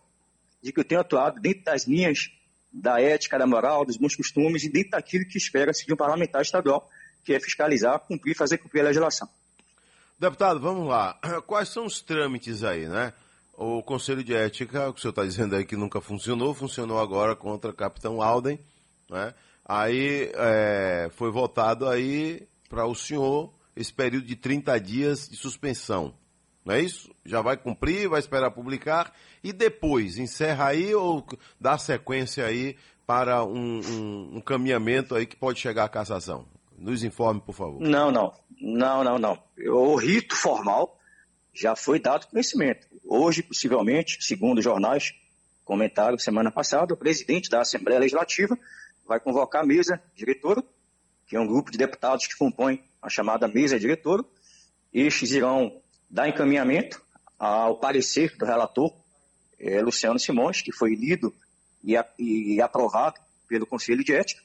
de 0.62 0.72
que 0.72 0.80
eu 0.80 0.84
tenho 0.84 1.02
atuado 1.02 1.40
dentro 1.40 1.64
das 1.64 1.86
linhas 1.86 2.32
da 2.74 3.00
ética, 3.00 3.38
da 3.38 3.46
moral, 3.46 3.86
dos 3.86 3.98
bons 3.98 4.16
costumes 4.16 4.64
e 4.64 4.70
dentro 4.70 4.92
daquilo 4.92 5.26
que 5.26 5.38
espera-se 5.38 5.86
de 5.86 5.94
um 5.94 5.96
parlamentar 5.96 6.42
estadual, 6.42 6.90
que 7.24 7.34
é 7.34 7.40
fiscalizar, 7.40 8.00
cumprir, 8.00 8.36
fazer 8.36 8.58
cumprir 8.58 8.82
a 8.82 8.86
legislação. 8.86 9.30
Deputado, 10.20 10.60
vamos 10.60 10.88
lá. 10.88 11.20
Quais 11.46 11.70
são 11.70 11.86
os 11.86 12.02
trâmites 12.02 12.64
aí, 12.64 12.88
né? 12.88 13.14
O 13.54 13.84
Conselho 13.84 14.24
de 14.24 14.34
Ética, 14.34 14.90
o 14.90 14.94
que 14.94 15.00
o 15.00 15.02
senhor 15.02 15.12
está 15.12 15.24
dizendo 15.24 15.56
aí 15.56 15.64
que 15.64 15.76
nunca 15.76 16.02
funcionou, 16.02 16.56
funcionou 16.56 17.00
agora 17.00 17.36
contra 17.36 17.70
o 17.70 17.74
capitão 17.74 18.22
Alden, 18.22 18.60
né? 19.10 19.34
Aí 19.64 20.32
é, 20.34 21.10
foi 21.14 21.32
votado 21.32 21.88
aí 21.88 22.48
para 22.68 22.86
o 22.86 22.96
senhor 22.96 23.54
esse 23.76 23.94
período 23.94 24.26
de 24.26 24.36
30 24.36 24.80
dias 24.80 25.30
de 25.30 25.38
suspensão. 25.38 26.14
Não 26.66 26.74
é 26.74 26.82
isso? 26.82 27.14
Já 27.26 27.42
vai 27.42 27.58
cumprir, 27.58 28.08
vai 28.08 28.20
esperar 28.20 28.52
publicar 28.52 29.14
e 29.44 29.52
depois 29.52 30.18
encerra 30.18 30.68
aí 30.68 30.96
ou 30.96 31.26
dá 31.60 31.78
sequência 31.78 32.46
aí 32.46 32.78
para 33.06 33.44
um, 33.44 33.82
um, 33.82 34.38
um 34.38 34.42
caminhamento 34.42 35.14
aí 35.14 35.26
que 35.26 35.36
pode 35.36 35.60
chegar 35.60 35.84
à 35.84 35.90
cassação? 35.90 36.48
Nos 36.78 37.04
informe, 37.04 37.42
por 37.42 37.54
favor. 37.54 37.82
Não, 37.82 38.12
não. 38.12 38.34
Não, 38.60 39.04
não, 39.04 39.20
não. 39.20 39.44
O 39.68 39.96
rito 39.96 40.36
formal 40.36 40.98
já 41.54 41.76
foi 41.76 42.00
dado 42.00 42.28
conhecimento. 42.28 42.88
Hoje, 43.04 43.44
possivelmente, 43.44 44.18
segundo 44.22 44.60
os 44.60 44.64
jornais, 44.64 45.14
comentaram 45.66 46.18
semana 46.18 46.50
passada, 46.50 46.94
o 46.94 46.98
presidente 46.98 47.50
da 47.50 47.62
Assembleia 47.62 48.00
Legislativa 48.00 48.58
vai 49.06 49.20
convocar 49.20 49.64
a 49.64 49.66
mesa 49.66 50.02
diretora, 50.16 50.64
que 51.28 51.36
é 51.36 51.40
um 51.40 51.48
grupo 51.48 51.72
de 51.72 51.78
deputados 51.78 52.26
que 52.26 52.38
compõe 52.38 52.82
a 53.02 53.10
chamada 53.10 53.48
mesa 53.48 53.78
diretora. 53.78 54.24
Estes 54.94 55.32
irão 55.32 55.82
dar 56.14 56.30
encaminhamento 56.30 57.02
ao 57.40 57.76
parecer 57.80 58.38
do 58.38 58.46
relator, 58.46 58.94
é, 59.60 59.82
Luciano 59.82 60.20
Simões, 60.20 60.62
que 60.62 60.72
foi 60.72 60.94
lido 60.94 61.34
e, 61.84 61.98
a, 61.98 62.06
e 62.20 62.62
aprovado 62.62 63.20
pelo 63.48 63.66
Conselho 63.66 64.04
de 64.04 64.14
Ética, 64.14 64.44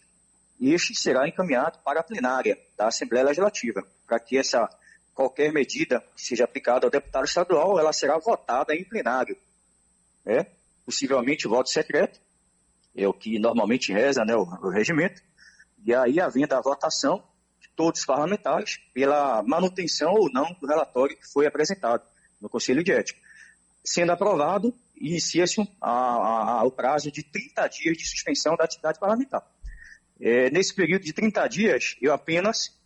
e 0.58 0.72
este 0.72 0.94
será 0.94 1.28
encaminhado 1.28 1.78
para 1.84 2.00
a 2.00 2.02
plenária 2.02 2.58
da 2.74 2.88
Assembleia 2.88 3.26
Legislativa, 3.26 3.86
para 4.06 4.18
que 4.18 4.38
essa 4.38 4.66
qualquer 5.14 5.52
medida 5.52 6.02
que 6.16 6.24
seja 6.24 6.44
aplicada 6.44 6.86
ao 6.86 6.90
deputado 6.90 7.26
estadual, 7.26 7.78
ela 7.78 7.92
será 7.92 8.16
votada 8.18 8.74
em 8.74 8.82
plenário. 8.82 9.36
Né? 10.24 10.46
Possivelmente 10.86 11.46
voto 11.46 11.68
secreto, 11.68 12.18
é 12.96 13.06
o 13.06 13.12
que 13.12 13.38
normalmente 13.38 13.92
reza 13.92 14.24
né, 14.24 14.34
o, 14.34 14.42
o 14.42 14.70
regimento, 14.70 15.20
e 15.84 15.94
aí 15.94 16.18
havendo 16.18 16.54
a 16.54 16.62
votação 16.62 17.22
todos 17.78 18.00
os 18.00 18.06
parlamentares 18.06 18.80
pela 18.92 19.40
manutenção 19.44 20.12
ou 20.12 20.28
não 20.32 20.52
do 20.60 20.66
relatório 20.66 21.16
que 21.16 21.28
foi 21.32 21.46
apresentado 21.46 22.02
no 22.40 22.48
Conselho 22.48 22.82
de 22.82 22.90
Ética. 22.90 23.20
Sendo 23.84 24.10
aprovado, 24.10 24.74
inicia-se 24.96 25.60
o 25.60 26.70
prazo 26.72 27.12
de 27.12 27.22
30 27.22 27.68
dias 27.68 27.96
de 27.96 28.04
suspensão 28.04 28.56
da 28.56 28.64
atividade 28.64 28.98
parlamentar. 28.98 29.48
É, 30.20 30.50
nesse 30.50 30.74
período 30.74 31.04
de 31.04 31.12
30 31.12 31.46
dias, 31.46 31.96
eu 32.02 32.12
apenas 32.12 32.76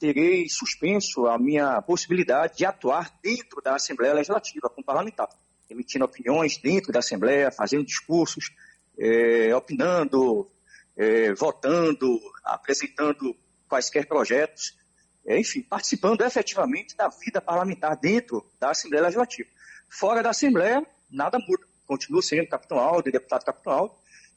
terei 0.00 0.48
suspenso 0.48 1.28
a 1.28 1.38
minha 1.38 1.80
possibilidade 1.82 2.56
de 2.56 2.64
atuar 2.64 3.16
dentro 3.22 3.62
da 3.62 3.76
Assembleia 3.76 4.14
Legislativa, 4.14 4.68
como 4.68 4.84
parlamentar, 4.84 5.28
emitindo 5.70 6.04
opiniões 6.04 6.58
dentro 6.58 6.90
da 6.90 6.98
Assembleia, 6.98 7.52
fazendo 7.52 7.84
discursos, 7.84 8.50
é, 8.98 9.54
opinando, 9.54 10.50
é, 10.96 11.32
votando, 11.34 12.18
apresentando 12.42 13.36
quaisquer 13.70 14.06
projetos, 14.06 14.76
enfim, 15.24 15.62
participando 15.62 16.22
efetivamente 16.22 16.96
da 16.96 17.08
vida 17.08 17.40
parlamentar 17.40 17.96
dentro 17.96 18.44
da 18.58 18.70
Assembleia 18.70 19.04
Legislativa. 19.04 19.48
Fora 19.88 20.22
da 20.22 20.30
Assembleia, 20.30 20.84
nada 21.08 21.38
muda. 21.38 21.64
Continuo 21.86 22.22
sendo 22.22 22.48
capitão 22.48 22.78
Aldo, 22.78 23.10
deputado 23.10 23.44
capitão 23.44 23.72
Aldo, 23.72 23.94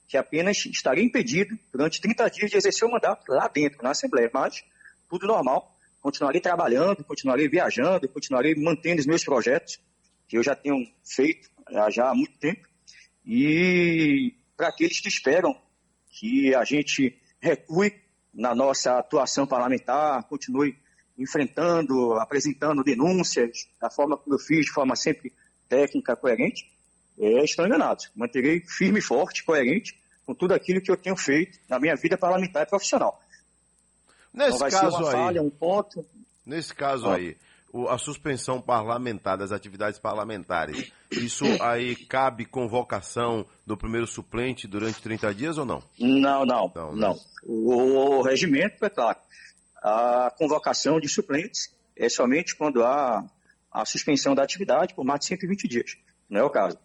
que 0.08 0.18
apenas 0.18 0.66
estaria 0.66 1.04
impedido 1.04 1.58
durante 1.72 2.00
30 2.00 2.30
dias 2.30 2.52
de 2.52 2.58
exercer 2.58 2.88
o 2.88 2.92
mandato 2.92 3.24
lá 3.32 3.48
dentro, 3.48 3.82
na 3.82 3.92
Assembleia, 3.92 4.30
mas 4.34 4.64
tudo 5.10 5.26
normal. 5.26 5.76
Continuarei 6.02 6.42
trabalhando, 6.42 7.04
continuarei 7.04 7.48
viajando, 7.48 8.08
continuarei 8.10 8.56
mantendo 8.56 9.00
os 9.00 9.08
meus 9.08 9.24
projetos, 9.24 9.80
que 10.28 10.38
eu 10.38 10.44
já 10.44 10.56
tenho 10.56 10.86
feito 11.04 11.50
já 11.90 12.10
há 12.10 12.14
muito 12.14 12.38
tempo. 12.38 12.68
E 13.26 14.36
para 14.58 14.68
aqueles 14.68 15.00
que 15.00 15.08
esperam 15.08 15.56
que 16.10 16.54
a 16.54 16.64
gente 16.64 17.20
recue 17.40 18.04
na 18.34 18.56
nossa 18.56 18.98
atuação 18.98 19.46
parlamentar, 19.46 20.24
continue 20.24 20.78
enfrentando, 21.18 22.14
apresentando 22.14 22.84
denúncias 22.84 23.68
da 23.80 23.90
forma 23.90 24.18
como 24.18 24.36
eu 24.36 24.40
fiz, 24.40 24.66
de 24.66 24.72
forma 24.72 24.96
sempre 24.96 25.32
técnica, 25.70 26.16
coerente, 26.16 26.72
é, 27.20 27.44
estão 27.44 27.66
enganados. 27.66 28.10
Manterei 28.16 28.62
firme 28.62 29.00
e 29.00 29.02
forte, 29.02 29.44
coerente, 29.44 30.00
com 30.26 30.34
tudo 30.34 30.54
aquilo 30.54 30.82
que 30.82 30.90
eu 30.90 30.98
tenho 30.98 31.16
feito 31.16 31.60
na 31.70 31.80
minha 31.80 31.96
vida 31.96 32.18
parlamentar 32.18 32.64
e 32.64 32.70
profissional. 32.70 33.22
Nesse 34.34 34.56
então 34.56 34.70
caso 34.70 35.06
aí, 35.06 35.12
falha, 35.12 35.42
um 35.42 35.50
ponto. 35.50 36.06
Nesse 36.46 36.74
caso 36.74 37.08
ah. 37.08 37.16
aí, 37.16 37.38
a 37.90 37.98
suspensão 37.98 38.62
parlamentar 38.62 39.38
das 39.38 39.52
atividades 39.52 40.00
parlamentares, 40.00 40.92
isso 41.12 41.46
aí 41.60 41.96
cabe 41.96 42.46
convocação 42.46 43.46
do 43.66 43.76
primeiro 43.76 44.06
suplente 44.06 44.68
durante 44.68 45.02
30 45.02 45.34
dias 45.34 45.58
ou 45.58 45.66
não? 45.66 45.84
Não, 46.00 46.46
não, 46.46 46.72
não. 46.76 46.96
não. 46.96 47.20
O, 47.44 48.20
o 48.20 48.22
regimento 48.22 48.86
é 48.86 48.90
claro. 48.90 49.18
A 49.82 50.32
convocação 50.38 51.00
de 51.00 51.10
suplentes 51.10 51.74
é 51.98 52.08
somente 52.10 52.56
quando 52.56 52.84
há 52.84 53.26
a 53.72 53.86
suspensão 53.86 54.36
da 54.36 54.44
atividade 54.44 54.94
por 54.94 55.04
mais 55.04 55.22
de 55.22 55.26
120 55.28 55.68
dias. 55.68 55.98
Não 56.30 56.42
é 56.42 56.44
o 56.44 56.50
caso. 56.50 56.78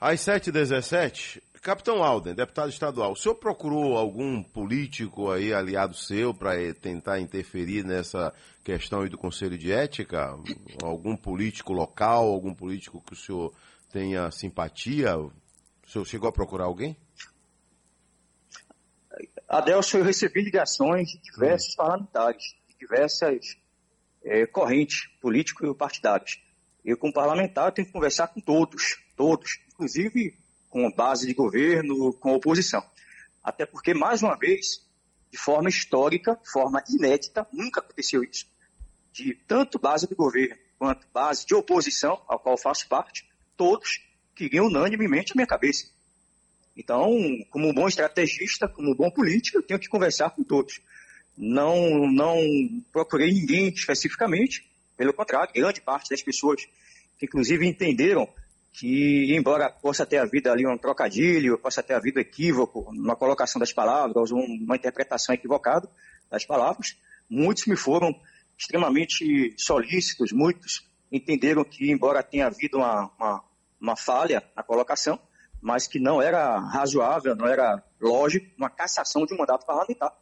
Às 0.00 0.20
7h17, 0.20 1.42
Capitão 1.62 2.02
Alden, 2.02 2.34
deputado 2.34 2.70
estadual, 2.70 3.12
o 3.12 3.16
senhor 3.16 3.36
procurou 3.36 3.96
algum 3.96 4.42
político 4.42 5.30
aí, 5.30 5.54
aliado 5.54 5.94
seu, 5.94 6.34
para 6.34 6.60
eh, 6.60 6.72
tentar 6.72 7.20
interferir 7.20 7.84
nessa 7.84 8.34
questão 8.64 9.02
aí 9.02 9.08
do 9.08 9.16
Conselho 9.16 9.56
de 9.56 9.70
Ética? 9.70 10.36
Algum 10.82 11.16
político 11.16 11.72
local, 11.72 12.26
algum 12.26 12.52
político 12.52 13.00
que 13.00 13.12
o 13.12 13.16
senhor 13.16 13.54
tenha 13.92 14.28
simpatia? 14.32 15.16
O 15.16 15.32
senhor 15.86 16.04
chegou 16.04 16.28
a 16.28 16.32
procurar 16.32 16.64
alguém? 16.64 16.96
Adelson, 19.48 19.98
eu 19.98 20.04
recebi 20.04 20.42
ligações 20.42 21.10
de 21.10 21.18
diversos 21.22 21.74
hum. 21.74 21.76
parlamentares, 21.76 22.56
de 22.70 22.76
diversas 22.76 23.56
é, 24.24 24.46
correntes 24.46 25.06
políticos 25.20 25.70
e 25.70 25.74
partidárias. 25.76 26.40
Eu, 26.84 26.96
como 26.96 27.12
parlamentar, 27.12 27.70
tenho 27.70 27.86
que 27.86 27.92
conversar 27.92 28.26
com 28.26 28.40
todos, 28.40 28.98
todos, 29.16 29.60
inclusive 29.68 30.41
com 30.72 30.90
base 30.90 31.26
de 31.26 31.34
governo, 31.34 32.14
com 32.14 32.32
oposição. 32.32 32.82
Até 33.44 33.66
porque, 33.66 33.92
mais 33.92 34.22
uma 34.22 34.34
vez, 34.38 34.82
de 35.30 35.36
forma 35.36 35.68
histórica, 35.68 36.34
de 36.42 36.50
forma 36.50 36.82
inédita, 36.88 37.46
nunca 37.52 37.80
aconteceu 37.80 38.24
isso. 38.24 38.46
De 39.12 39.34
tanto 39.46 39.78
base 39.78 40.08
de 40.08 40.14
governo 40.14 40.56
quanto 40.78 41.06
base 41.12 41.44
de 41.44 41.54
oposição, 41.54 42.22
ao 42.26 42.38
qual 42.38 42.56
faço 42.56 42.88
parte, 42.88 43.28
todos 43.54 44.00
queriam 44.34 44.66
unanimemente 44.66 45.32
a 45.32 45.36
minha 45.36 45.46
cabeça. 45.46 45.86
Então, 46.74 47.10
como 47.50 47.68
um 47.68 47.74
bom 47.74 47.86
estrategista, 47.86 48.66
como 48.66 48.92
um 48.92 48.94
bom 48.94 49.10
político, 49.10 49.58
eu 49.58 49.62
tenho 49.62 49.78
que 49.78 49.90
conversar 49.90 50.30
com 50.30 50.42
todos. 50.42 50.80
Não, 51.36 52.10
não 52.10 52.38
procurei 52.90 53.30
ninguém 53.30 53.68
especificamente, 53.68 54.66
pelo 54.96 55.12
contrário, 55.12 55.52
grande 55.52 55.82
parte 55.82 56.08
das 56.08 56.22
pessoas 56.22 56.64
que 57.18 57.26
inclusive 57.26 57.66
entenderam 57.66 58.26
que, 58.72 59.34
embora 59.36 59.70
possa 59.70 60.06
ter 60.06 60.16
havido 60.16 60.50
ali 60.50 60.66
um 60.66 60.78
trocadilho, 60.78 61.58
possa 61.58 61.82
ter 61.82 61.94
havido 61.94 62.18
equívoco 62.18 62.90
na 62.94 63.14
colocação 63.14 63.60
das 63.60 63.72
palavras, 63.72 64.30
uma 64.30 64.76
interpretação 64.76 65.34
equivocada 65.34 65.88
das 66.30 66.46
palavras, 66.46 66.96
muitos 67.28 67.66
me 67.66 67.76
foram 67.76 68.18
extremamente 68.56 69.54
solícitos, 69.58 70.32
muitos 70.32 70.88
entenderam 71.10 71.62
que, 71.64 71.90
embora 71.90 72.22
tenha 72.22 72.46
havido 72.46 72.78
uma, 72.78 73.10
uma, 73.18 73.44
uma 73.78 73.96
falha 73.96 74.42
na 74.56 74.62
colocação, 74.62 75.20
mas 75.60 75.86
que 75.86 76.00
não 76.00 76.22
era 76.22 76.58
razoável, 76.58 77.36
não 77.36 77.46
era 77.46 77.82
lógico 78.00 78.46
uma 78.56 78.70
cassação 78.70 79.26
de 79.26 79.34
um 79.34 79.38
mandato 79.38 79.66
parlamentar 79.66 80.12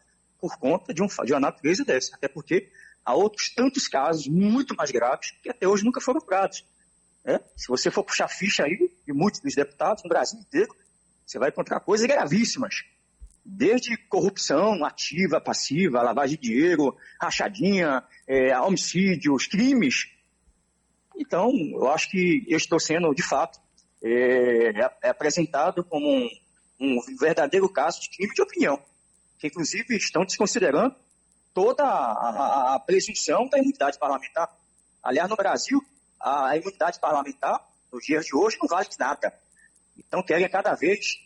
por 0.40 0.58
conta 0.58 0.92
de, 0.92 1.02
um, 1.02 1.06
de 1.06 1.32
uma 1.32 1.40
natureza 1.40 1.84
dessa. 1.84 2.16
Até 2.16 2.28
porque 2.28 2.70
há 3.04 3.14
outros 3.14 3.54
tantos 3.54 3.86
casos 3.86 4.26
muito 4.26 4.74
mais 4.74 4.90
graves 4.90 5.32
que 5.42 5.48
até 5.48 5.68
hoje 5.68 5.84
nunca 5.84 6.00
foram 6.00 6.18
apurados. 6.18 6.64
É? 7.24 7.40
Se 7.56 7.68
você 7.68 7.90
for 7.90 8.02
puxar 8.02 8.28
ficha 8.28 8.64
aí 8.64 8.90
de 9.06 9.12
muitos 9.12 9.40
dos 9.40 9.54
deputados 9.54 10.02
no 10.02 10.08
Brasil 10.08 10.40
inteiro, 10.40 10.74
você 11.26 11.38
vai 11.38 11.50
encontrar 11.50 11.80
coisas 11.80 12.06
gravíssimas. 12.06 12.82
Desde 13.44 13.96
corrupção 13.96 14.84
ativa, 14.84 15.40
passiva, 15.40 16.02
lavagem 16.02 16.38
de 16.38 16.48
dinheiro, 16.48 16.96
rachadinha, 17.20 18.02
é, 18.26 18.58
homicídios, 18.58 19.46
crimes. 19.46 20.08
Então, 21.16 21.52
eu 21.72 21.88
acho 21.90 22.10
que 22.10 22.44
eu 22.48 22.56
estou 22.56 22.80
sendo, 22.80 23.14
de 23.14 23.22
fato, 23.22 23.60
é, 24.02 24.70
é 25.02 25.08
apresentado 25.08 25.84
como 25.84 26.06
um, 26.08 26.28
um, 26.80 27.16
verdadeiro 27.18 27.68
caso 27.68 28.00
de 28.00 28.10
crime 28.10 28.34
de 28.34 28.42
opinião, 28.42 28.82
que 29.38 29.46
inclusive 29.46 29.96
estão 29.96 30.24
desconsiderando 30.24 30.96
toda 31.52 31.84
a, 31.84 32.12
a, 32.12 32.74
a 32.74 32.80
presunção 32.80 33.48
da 33.48 33.58
imunidade 33.58 33.98
parlamentar. 33.98 34.50
Aliás, 35.02 35.28
no 35.28 35.36
Brasil, 35.36 35.80
a 36.20 36.56
imunidade 36.56 37.00
parlamentar, 37.00 37.60
nos 37.92 38.04
dias 38.04 38.26
de 38.26 38.36
hoje, 38.36 38.58
não 38.60 38.68
vale 38.68 38.88
nada. 38.98 39.32
Então 39.98 40.22
querem 40.22 40.48
cada 40.48 40.74
vez 40.74 41.18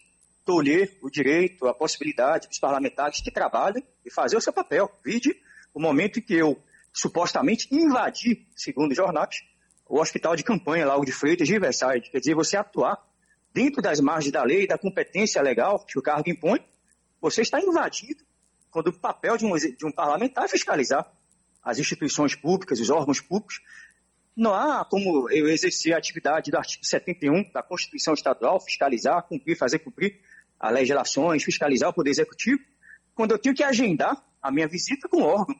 tolher 0.44 0.96
o 1.02 1.10
direito, 1.10 1.66
a 1.66 1.74
possibilidade 1.74 2.48
dos 2.48 2.58
parlamentares 2.58 3.20
que 3.20 3.30
trabalhem 3.30 3.84
e 4.04 4.10
fazer 4.10 4.36
o 4.36 4.40
seu 4.40 4.52
papel. 4.52 4.90
Vide 5.04 5.34
o 5.72 5.80
momento 5.80 6.18
em 6.18 6.22
que 6.22 6.34
eu 6.34 6.62
supostamente 6.92 7.68
invadi, 7.74 8.46
segundo 8.54 8.92
os 8.92 8.96
jornais, 8.96 9.42
o 9.86 10.00
hospital 10.00 10.36
de 10.36 10.44
campanha 10.44 10.86
lá, 10.86 10.96
o 10.96 11.04
de 11.04 11.12
Freitas 11.12 11.48
de 11.48 11.58
Versailles. 11.58 12.08
Quer 12.08 12.18
dizer, 12.20 12.34
você 12.34 12.56
atuar 12.56 12.98
dentro 13.52 13.82
das 13.82 14.00
margens 14.00 14.32
da 14.32 14.42
lei, 14.42 14.66
da 14.66 14.78
competência 14.78 15.40
legal 15.42 15.84
que 15.84 15.98
o 15.98 16.02
cargo 16.02 16.28
impõe, 16.28 16.60
você 17.20 17.42
está 17.42 17.60
invadindo 17.60 18.22
quando 18.70 18.88
o 18.88 18.92
papel 18.92 19.36
de 19.36 19.46
um, 19.46 19.54
de 19.56 19.86
um 19.86 19.92
parlamentar 19.92 20.44
é 20.44 20.48
fiscalizar 20.48 21.10
as 21.62 21.78
instituições 21.78 22.34
públicas, 22.34 22.80
os 22.80 22.90
órgãos 22.90 23.20
públicos. 23.20 23.60
Não 24.36 24.52
há 24.52 24.84
como 24.84 25.30
eu 25.30 25.48
exercer 25.48 25.94
a 25.94 25.98
atividade 25.98 26.50
do 26.50 26.56
artigo 26.56 26.84
71 26.84 27.52
da 27.52 27.62
Constituição 27.62 28.14
Estadual, 28.14 28.60
fiscalizar, 28.60 29.22
cumprir, 29.22 29.56
fazer 29.56 29.78
cumprir 29.78 30.20
as 30.58 30.72
legislações, 30.72 31.44
fiscalizar 31.44 31.90
o 31.90 31.92
Poder 31.92 32.10
Executivo, 32.10 32.60
quando 33.14 33.32
eu 33.32 33.38
tenho 33.38 33.54
que 33.54 33.62
agendar 33.62 34.20
a 34.42 34.50
minha 34.50 34.66
visita 34.66 35.08
com 35.08 35.18
o 35.18 35.24
órgão. 35.24 35.54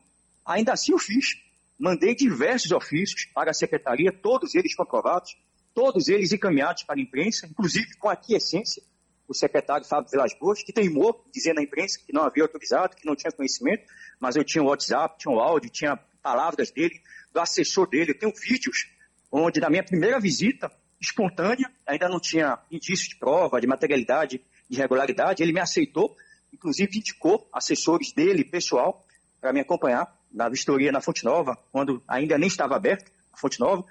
Ainda 0.45 0.73
assim 0.73 0.93
eu 0.93 0.99
fiz. 0.99 1.37
Mandei 1.79 2.15
diversos 2.15 2.73
ofícios 2.73 3.27
para 3.35 3.51
a 3.51 3.55
Secretaria, 3.55 4.13
todos 4.13 4.55
eles 4.55 4.75
comprovados, 4.75 5.37
todos 5.73 6.09
eles 6.09 6.33
encaminhados 6.33 6.85
para 6.85 6.97
a 6.99 7.03
imprensa, 7.03 7.47
inclusive 7.47 7.97
com 7.97 8.09
aquiescência 8.09 8.83
o 9.27 9.35
secretário 9.35 9.87
Fábio 9.87 10.11
Vilas 10.11 10.35
Boas, 10.39 10.63
que 10.63 10.73
teimou 10.73 11.25
dizendo 11.33 11.61
à 11.61 11.63
imprensa 11.63 11.99
que 12.05 12.13
não 12.13 12.23
havia 12.23 12.43
autorizado, 12.43 12.95
que 12.95 13.07
não 13.07 13.17
tinha 13.17 13.33
conhecimento, 13.33 13.85
mas 14.21 14.37
eu 14.37 14.45
tinha 14.45 14.63
o 14.63 14.67
WhatsApp, 14.67 15.19
tinha 15.19 15.35
o 15.35 15.41
áudio, 15.41 15.71
tinha 15.71 15.97
palavras 16.23 16.71
dele, 16.71 17.01
do 17.35 17.41
assessor 17.41 17.89
dele, 17.89 18.13
eu 18.13 18.19
tenho 18.19 18.33
vídeos 18.33 18.87
onde 19.31 19.61
na 19.61 19.69
minha 19.69 19.83
primeira 19.83 20.21
visita 20.21 20.71
espontânea, 21.01 21.71
ainda 21.87 22.09
não 22.09 22.21
tinha 22.21 22.59
indício 22.71 23.11
de 23.11 23.17
prova, 23.17 23.61
de 23.61 23.67
materialidade, 23.67 24.41
de 24.69 24.77
irregularidade, 24.79 25.43
ele 25.43 25.53
me 25.53 25.61
aceitou, 25.61 26.17
inclusive 26.53 26.97
indicou 26.97 27.47
assessores 27.53 28.13
dele, 28.13 28.45
pessoal, 28.45 29.05
para 29.41 29.53
me 29.53 29.61
acompanhar 29.61 30.17
na 30.33 30.49
vistoria 30.49 30.91
na 30.91 31.01
Fonte 31.01 31.25
Nova, 31.25 31.59
quando 31.71 32.03
ainda 32.09 32.39
nem 32.39 32.47
estava 32.47 32.77
aberta 32.77 33.11
a 33.33 33.37
Fonte 33.37 33.61
Nova. 33.61 33.85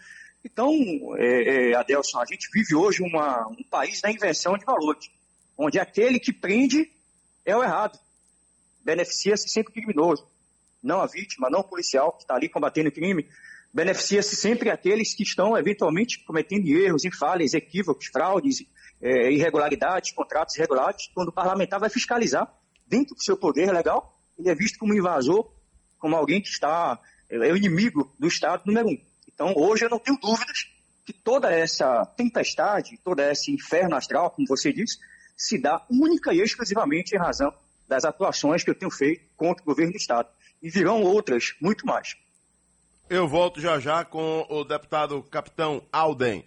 Então, 0.44 0.72
é, 1.18 1.72
é, 1.72 1.76
Adelson, 1.76 2.20
a 2.20 2.26
gente 2.26 2.50
vive 2.52 2.74
hoje 2.74 3.04
uma, 3.04 3.48
um 3.48 3.64
país 3.70 4.02
da 4.02 4.10
invenção 4.10 4.58
de 4.58 4.66
valores 4.66 5.10
onde 5.58 5.80
aquele 5.80 6.20
que 6.20 6.34
prende 6.34 6.92
é 7.46 7.56
o 7.56 7.64
errado. 7.64 8.00
Beneficia-se 8.84 9.48
sempre 9.48 9.72
o 9.72 9.74
criminoso, 9.74 10.28
não 10.84 11.02
a 11.02 11.08
vítima, 11.08 11.50
não 11.50 11.62
o 11.62 11.64
policial 11.64 12.12
que 12.12 12.24
está 12.24 12.36
ali 12.36 12.50
combatendo 12.50 12.90
o 12.90 12.92
crime. 12.92 13.28
Beneficia-se 13.74 14.36
sempre 14.36 14.70
aqueles 14.70 15.16
que 15.16 15.24
estão 15.24 15.58
eventualmente 15.58 16.24
cometendo 16.26 16.68
erros, 16.68 17.04
falhas, 17.18 17.54
equívocos, 17.54 18.08
fraudes, 18.08 18.66
é, 19.02 19.32
irregularidades, 19.32 20.12
contratos 20.12 20.56
irregulares. 20.56 21.10
Quando 21.14 21.30
o 21.30 21.34
parlamentar 21.34 21.80
vai 21.80 21.90
fiscalizar 21.90 22.54
dentro 22.86 23.16
do 23.16 23.24
seu 23.24 23.38
poder 23.38 23.72
legal, 23.72 24.20
ele 24.38 24.50
é 24.50 24.56
visto 24.56 24.78
como 24.78 24.94
invasor, 24.94 25.52
como 25.98 26.16
alguém 26.16 26.42
que 26.42 26.50
está 26.50 27.00
é 27.30 27.52
o 27.52 27.58
inimigo 27.58 28.14
do 28.20 28.28
Estado 28.28 28.64
número 28.66 28.90
um. 28.90 28.98
Então, 29.28 29.54
hoje 29.56 29.86
eu 29.86 29.90
não 29.90 29.98
tenho 29.98 30.20
dúvidas 30.20 30.68
que 31.06 31.12
toda 31.12 31.52
essa 31.52 32.06
tempestade, 32.16 33.00
todo 33.04 33.20
esse 33.22 33.52
inferno 33.52 33.96
astral, 33.96 34.30
como 34.30 34.48
você 34.48 34.72
disse, 34.72 35.00
se 35.36 35.58
dá 35.58 35.84
única 35.90 36.34
e 36.34 36.40
exclusivamente 36.40 37.16
em 37.16 37.20
razão 37.20 37.52
das 37.88 38.06
atuações 38.06 38.64
que 38.64 38.70
eu 38.70 38.76
tenho 38.76 38.92
feito 38.92 39.26
contra 39.36 39.64
o 39.64 39.66
governo 39.66 39.92
do 39.92 39.98
Estado. 39.98 40.30
E 40.64 40.70
virão 40.70 41.04
outras, 41.04 41.54
muito 41.60 41.86
mais. 41.86 42.16
Eu 43.10 43.28
volto 43.28 43.60
já 43.60 43.82
já 43.82 44.06
com 44.06 44.46
o 44.50 44.64
deputado 44.64 45.22
Capitão 45.24 45.84
Alden, 45.92 46.46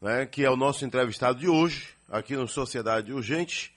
né, 0.00 0.24
que 0.24 0.44
é 0.44 0.50
o 0.50 0.56
nosso 0.56 0.84
entrevistado 0.84 1.40
de 1.40 1.48
hoje, 1.48 1.88
aqui 2.08 2.36
no 2.36 2.46
Sociedade 2.46 3.12
Urgente. 3.12 3.74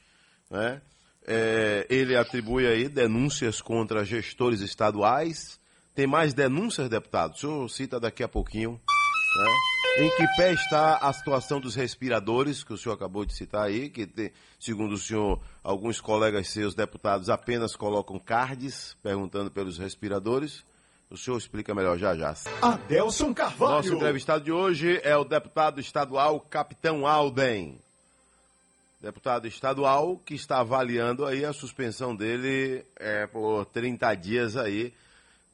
Né? 0.49 0.79
É, 1.25 1.87
ele 1.89 2.15
atribui 2.15 2.67
aí 2.67 2.87
denúncias 2.87 3.61
contra 3.61 4.05
gestores 4.05 4.61
estaduais. 4.61 5.59
Tem 5.95 6.05
mais 6.05 6.35
denúncias, 6.35 6.87
deputado? 6.87 7.33
O 7.33 7.37
senhor 7.37 7.69
cita 7.69 7.99
daqui 7.99 8.23
a 8.23 8.27
pouquinho. 8.27 8.79
Né? 9.35 10.05
Em 10.05 10.09
que 10.15 10.27
pé 10.35 10.53
está 10.53 10.97
a 10.97 11.13
situação 11.13 11.59
dos 11.59 11.75
respiradores, 11.75 12.63
que 12.63 12.73
o 12.73 12.77
senhor 12.77 12.95
acabou 12.95 13.25
de 13.25 13.33
citar 13.33 13.65
aí, 13.65 13.89
que 13.89 14.07
tem, 14.07 14.31
segundo 14.59 14.93
o 14.93 14.97
senhor, 14.97 15.39
alguns 15.63 16.01
colegas 16.01 16.49
seus 16.49 16.73
deputados 16.73 17.29
apenas 17.29 17.75
colocam 17.75 18.17
cards 18.17 18.97
perguntando 19.03 19.51
pelos 19.51 19.77
respiradores. 19.77 20.63
O 21.11 21.17
senhor 21.17 21.37
explica 21.37 21.75
melhor 21.75 21.97
já 21.99 22.15
já. 22.15 22.35
Adelson 22.59 23.35
Carvalho. 23.35 23.73
Nosso 23.73 23.93
entrevistado 23.93 24.43
de 24.43 24.51
hoje 24.51 24.99
é 25.03 25.15
o 25.15 25.23
deputado 25.23 25.79
estadual 25.79 26.39
Capitão 26.39 27.05
Alden. 27.05 27.77
Deputado 28.99 29.47
estadual 29.47 30.17
que 30.25 30.33
está 30.33 30.59
avaliando 30.59 31.23
aí 31.23 31.45
a 31.45 31.53
suspensão 31.53 32.15
dele 32.15 32.83
é, 32.95 33.27
por 33.27 33.65
30 33.65 34.15
dias 34.15 34.57
aí 34.57 34.91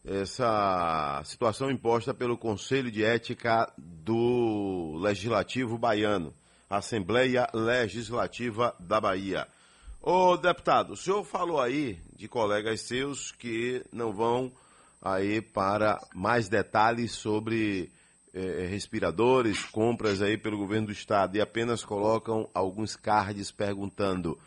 essa 0.10 1.22
situação 1.24 1.70
imposta 1.70 2.16
pelo 2.16 2.36
Conselho 2.36 2.90
de 2.90 3.04
Ética 3.04 3.72
do 3.78 4.96
Legislativo 5.00 5.78
Baiano, 5.78 6.34
Assembleia 6.68 7.48
Legislativa 7.54 8.76
da 8.80 9.00
Bahia. 9.00 9.48
Ô 10.02 10.36
deputado, 10.36 10.94
o 10.94 10.98
senhor 10.98 11.24
falou 11.24 11.62
aí 11.62 12.00
de 12.16 12.28
colegas 12.28 12.82
seus 12.82 13.32
que 13.32 13.86
não 13.94 14.12
vão 14.12 14.52
aí 15.00 15.42
para 15.42 16.00
mais 16.16 16.50
detalhes 16.50 17.12
sobre 17.12 17.92
eh, 18.34 18.66
respiradores, 18.68 19.64
compras 19.66 20.24
aí 20.24 20.40
pelo 20.40 20.58
governo 20.58 20.88
do 20.88 20.94
estado 20.94 21.38
e 21.38 21.42
apenas 21.42 21.86
colocam 21.86 22.50
alguns 22.52 22.96
cards 22.96 23.52
perguntando 23.52 24.40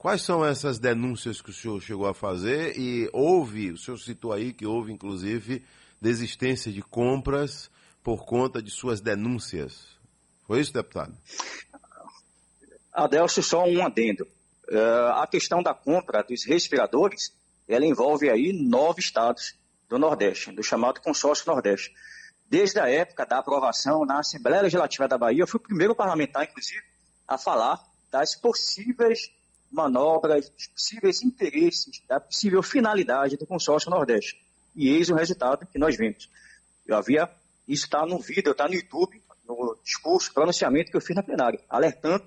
Quais 0.00 0.22
são 0.22 0.42
essas 0.42 0.78
denúncias 0.78 1.42
que 1.42 1.50
o 1.50 1.52
senhor 1.52 1.78
chegou 1.82 2.06
a 2.06 2.14
fazer? 2.14 2.74
E 2.78 3.10
houve, 3.12 3.70
o 3.70 3.76
senhor 3.76 3.98
citou 3.98 4.32
aí 4.32 4.50
que 4.50 4.64
houve, 4.64 4.90
inclusive, 4.90 5.62
desistência 6.00 6.72
de 6.72 6.80
compras 6.80 7.70
por 8.02 8.24
conta 8.24 8.62
de 8.62 8.70
suas 8.70 9.02
denúncias. 9.02 9.88
Foi 10.46 10.58
isso, 10.62 10.72
deputado? 10.72 11.14
Adelso, 12.90 13.42
só 13.42 13.66
um 13.66 13.84
adendo. 13.84 14.26
Uh, 14.70 15.12
a 15.16 15.26
questão 15.26 15.62
da 15.62 15.74
compra 15.74 16.22
dos 16.22 16.46
respiradores, 16.46 17.30
ela 17.68 17.84
envolve 17.84 18.30
aí 18.30 18.54
nove 18.54 19.00
estados 19.00 19.54
do 19.86 19.98
Nordeste, 19.98 20.50
do 20.50 20.62
chamado 20.62 21.02
consórcio 21.02 21.44
Nordeste. 21.46 21.94
Desde 22.48 22.80
a 22.80 22.88
época 22.88 23.26
da 23.26 23.40
aprovação 23.40 24.06
na 24.06 24.20
Assembleia 24.20 24.62
Legislativa 24.62 25.06
da 25.06 25.18
Bahia, 25.18 25.42
eu 25.42 25.46
fui 25.46 25.60
o 25.60 25.62
primeiro 25.62 25.94
parlamentar, 25.94 26.44
inclusive, 26.44 26.80
a 27.28 27.36
falar 27.36 27.78
das 28.10 28.34
possíveis 28.34 29.30
manobras, 29.70 30.48
dos 30.50 30.66
possíveis 30.66 31.22
interesses, 31.22 32.02
da 32.08 32.18
possível 32.18 32.62
finalidade 32.62 33.36
do 33.36 33.46
consórcio 33.46 33.90
Nordeste. 33.90 34.36
E 34.74 34.88
eis 34.88 35.08
o 35.08 35.14
resultado 35.14 35.66
que 35.66 35.78
nós 35.78 35.96
vimos. 35.96 36.28
Eu 36.86 36.96
havia, 36.96 37.30
isso 37.68 37.84
está 37.84 38.04
no 38.04 38.18
vídeo, 38.18 38.50
está 38.50 38.66
no 38.66 38.74
YouTube, 38.74 39.22
no 39.46 39.78
discurso, 39.84 40.32
pronunciamento 40.32 40.90
que 40.90 40.96
eu 40.96 41.00
fiz 41.00 41.14
na 41.14 41.22
plenária, 41.22 41.60
alertando 41.68 42.24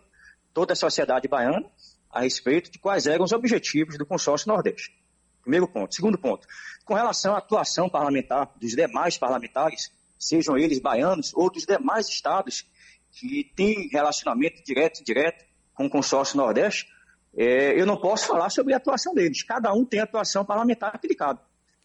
toda 0.53 0.73
a 0.73 0.75
sociedade 0.75 1.27
baiana 1.27 1.65
a 2.10 2.21
respeito 2.21 2.71
de 2.71 2.77
quais 2.77 3.08
eram 3.08 3.25
os 3.25 3.32
objetivos 3.32 3.97
do 3.97 4.06
consórcio 4.06 4.47
Nordeste. 4.47 4.95
Primeiro 5.41 5.67
ponto. 5.67 5.93
Segundo 5.93 6.17
ponto, 6.17 6.47
com 6.86 6.93
relação 6.93 7.34
à 7.34 7.39
atuação 7.39 7.89
parlamentar 7.89 8.51
dos 8.56 8.71
demais 8.71 9.17
parlamentares, 9.17 9.91
sejam 10.17 10.58
eles 10.58 10.79
baianos 10.79 11.34
ou 11.34 11.51
dos 11.51 11.65
demais 11.65 12.08
estados 12.08 12.65
que 13.12 13.51
têm 13.56 13.89
relacionamento 13.89 14.63
direto 14.63 14.99
e 14.99 15.01
indireto 15.01 15.45
com 15.73 15.86
o 15.86 15.89
consórcio 15.89 16.38
Nordeste, 16.38 16.88
é, 17.35 17.79
eu 17.79 17.85
não 17.85 17.97
posso 17.97 18.27
falar 18.27 18.49
sobre 18.49 18.73
a 18.73 18.77
atuação 18.77 19.13
deles. 19.13 19.43
Cada 19.43 19.73
um 19.73 19.83
tem 19.83 19.99
atuação 19.99 20.45
parlamentar 20.45 20.99
cabe. 21.17 21.39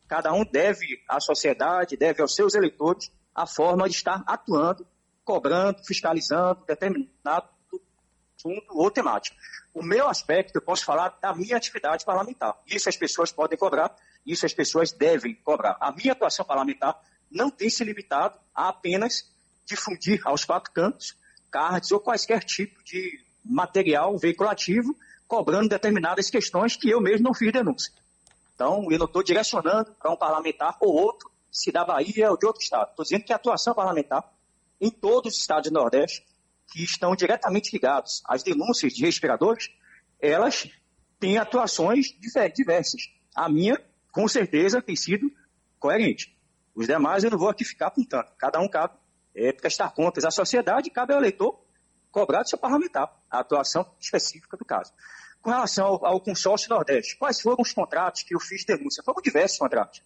Cada 0.07 0.33
um 0.33 0.45
deve 0.45 1.03
à 1.09 1.21
sociedade, 1.21 1.97
deve 1.97 2.23
aos 2.23 2.35
seus 2.35 2.55
eleitores 2.55 3.11
a 3.35 3.47
forma 3.47 3.89
de 3.89 3.95
estar 3.95 4.23
atuando, 4.27 4.87
cobrando, 5.25 5.85
fiscalizando 5.85 6.65
determinado 6.67 7.49
assunto 8.39 8.67
ou 8.71 8.91
temática. 8.91 9.37
O 9.75 9.83
meu 9.83 10.09
aspecto, 10.09 10.57
eu 10.57 10.63
posso 10.63 10.85
falar 10.85 11.19
da 11.21 11.35
minha 11.35 11.57
atividade 11.57 12.05
parlamentar. 12.05 12.57
Isso 12.67 12.89
as 12.89 12.97
pessoas 12.97 13.33
podem 13.33 13.59
cobrar, 13.59 13.95
isso 14.25 14.47
as 14.47 14.55
pessoas 14.55 14.93
devem 14.93 15.35
cobrar. 15.35 15.77
A 15.81 15.93
minha 15.93 16.13
atuação 16.13 16.45
parlamentar 16.45 16.99
não 17.31 17.51
tem 17.51 17.69
se 17.69 17.85
limitado 17.85 18.39
a 18.55 18.69
apenas 18.69 19.31
difundir 19.67 20.21
aos 20.25 20.45
quatro 20.45 20.73
cantos 20.73 21.17
cards 21.51 21.93
ou 21.93 22.01
quaisquer 22.01 22.45
tipo 22.45 22.83
de 22.85 23.21
material 23.45 24.17
veiculativo 24.19 24.97
cobrando 25.29 25.69
determinadas 25.69 26.31
questões 26.31 26.75
que 26.75 26.89
eu 26.89 27.01
mesmo 27.01 27.25
não 27.25 27.35
fiz 27.35 27.53
denúncia. 27.53 27.93
Então, 28.55 28.91
eu 28.91 28.99
não 28.99 29.07
estou 29.07 29.23
direcionando 29.23 29.93
para 29.93 30.11
um 30.11 30.17
parlamentar 30.17 30.77
ou 30.81 30.93
outro, 30.93 31.31
se 31.53 31.71
da 31.71 31.85
Bahia 31.85 32.31
ou 32.31 32.39
de 32.39 32.47
outro 32.47 32.63
estado. 32.63 32.91
Estou 32.91 33.05
dizendo 33.05 33.25
que 33.25 33.33
a 33.33 33.37
atuação 33.37 33.75
parlamentar 33.75 34.25
em 34.81 34.91
todos 34.91 35.35
os 35.35 35.41
estados 35.41 35.71
do 35.71 35.75
Nordeste, 35.75 36.27
que 36.73 36.83
estão 36.83 37.15
diretamente 37.15 37.71
ligados 37.73 38.23
às 38.27 38.43
denúncias 38.43 38.93
de 38.93 39.05
respiradores, 39.05 39.69
elas 40.21 40.69
têm 41.21 41.39
atuações 41.39 42.07
diversas. 42.55 43.03
A 43.35 43.49
minha, 43.49 43.81
com 44.11 44.27
certeza, 44.27 44.83
tem 44.83 44.97
sido 44.97 45.31
coerente. 45.79 46.37
Os 46.75 46.87
demais 46.87 47.23
eu 47.23 47.31
não 47.31 47.39
vou 47.39 47.49
aqui 47.49 47.65
ficar 47.65 47.89
apontando. 47.89 48.29
Cada 48.39 48.61
um 48.61 48.69
cabe 48.69 48.95
é, 49.35 49.53
prestar 49.53 49.91
contas 49.91 50.25
à 50.25 50.31
sociedade 50.31 50.91
cabe 50.91 51.13
ao 51.13 51.21
eleitor 51.21 51.61
cobrar 52.11 52.43
do 52.43 52.49
seu 52.49 52.59
parlamentar 52.59 53.11
a 53.31 53.41
atuação 53.41 53.87
específica 54.01 54.57
do 54.57 54.65
caso. 54.65 54.93
Com 55.41 55.51
relação 55.51 55.87
ao, 55.87 56.07
ao 56.07 56.21
consórcio 56.21 56.69
Nordeste, 56.71 57.17
quais 57.17 57.41
foram 57.41 57.59
os 57.61 57.73
contratos 57.73 58.23
que 58.23 58.35
eu 58.35 58.41
fiz 58.41 58.65
denúncia? 58.65 59.03
Foram 59.03 59.23
diversos 59.23 59.59
contratos. 59.59 60.03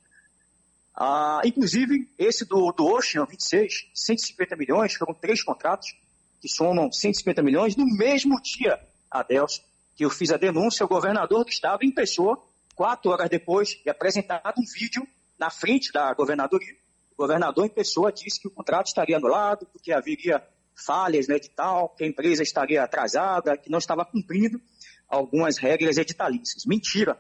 Ah, 0.95 1.41
inclusive, 1.45 2.13
esse 2.19 2.45
do, 2.45 2.71
do 2.73 2.87
Ocean 2.87 3.25
26, 3.25 3.91
150 3.95 4.57
milhões, 4.57 4.95
foram 4.95 5.15
três 5.15 5.43
contratos 5.43 5.97
que 6.41 6.49
somam 6.49 6.93
150 6.93 7.43
milhões. 7.43 7.77
No 7.77 7.87
mesmo 7.87 8.41
dia, 8.43 8.79
Adelson, 9.11 9.63
que 9.97 10.05
eu 10.05 10.11
fiz 10.11 10.31
a 10.31 10.37
denúncia, 10.37 10.85
o 10.85 10.89
governador 10.89 11.45
do 11.45 11.51
estado, 11.51 11.85
em 11.85 11.91
pessoa, 11.91 12.43
quatro 12.75 13.11
horas 13.11 13.31
depois 13.31 13.71
de 13.83 13.89
apresentado 13.89 14.55
um 14.59 14.65
vídeo 14.65 15.07
na 15.39 15.51
frente 15.51 15.93
da 15.93 16.13
governadoria, 16.13 16.77
o 17.13 17.17
governador 17.17 17.67
em 17.67 17.69
pessoa 17.69 18.13
disse 18.13 18.41
que 18.41 18.49
o 18.49 18.51
contrato 18.51 18.87
estaria 18.87 19.17
anulado, 19.17 19.67
porque 19.67 19.93
haveria 19.93 20.43
falhas 20.75 21.29
no 21.29 21.35
edital, 21.35 21.89
que 21.91 22.05
a 22.05 22.07
empresa 22.07 22.43
estaria 22.43 22.83
atrasada, 22.83 23.57
que 23.57 23.71
não 23.71 23.79
estava 23.79 24.05
cumprindo 24.05 24.61
algumas 25.09 25.59
regras 25.59 25.99
editalícias. 25.99 26.65
Mentira. 26.67 27.19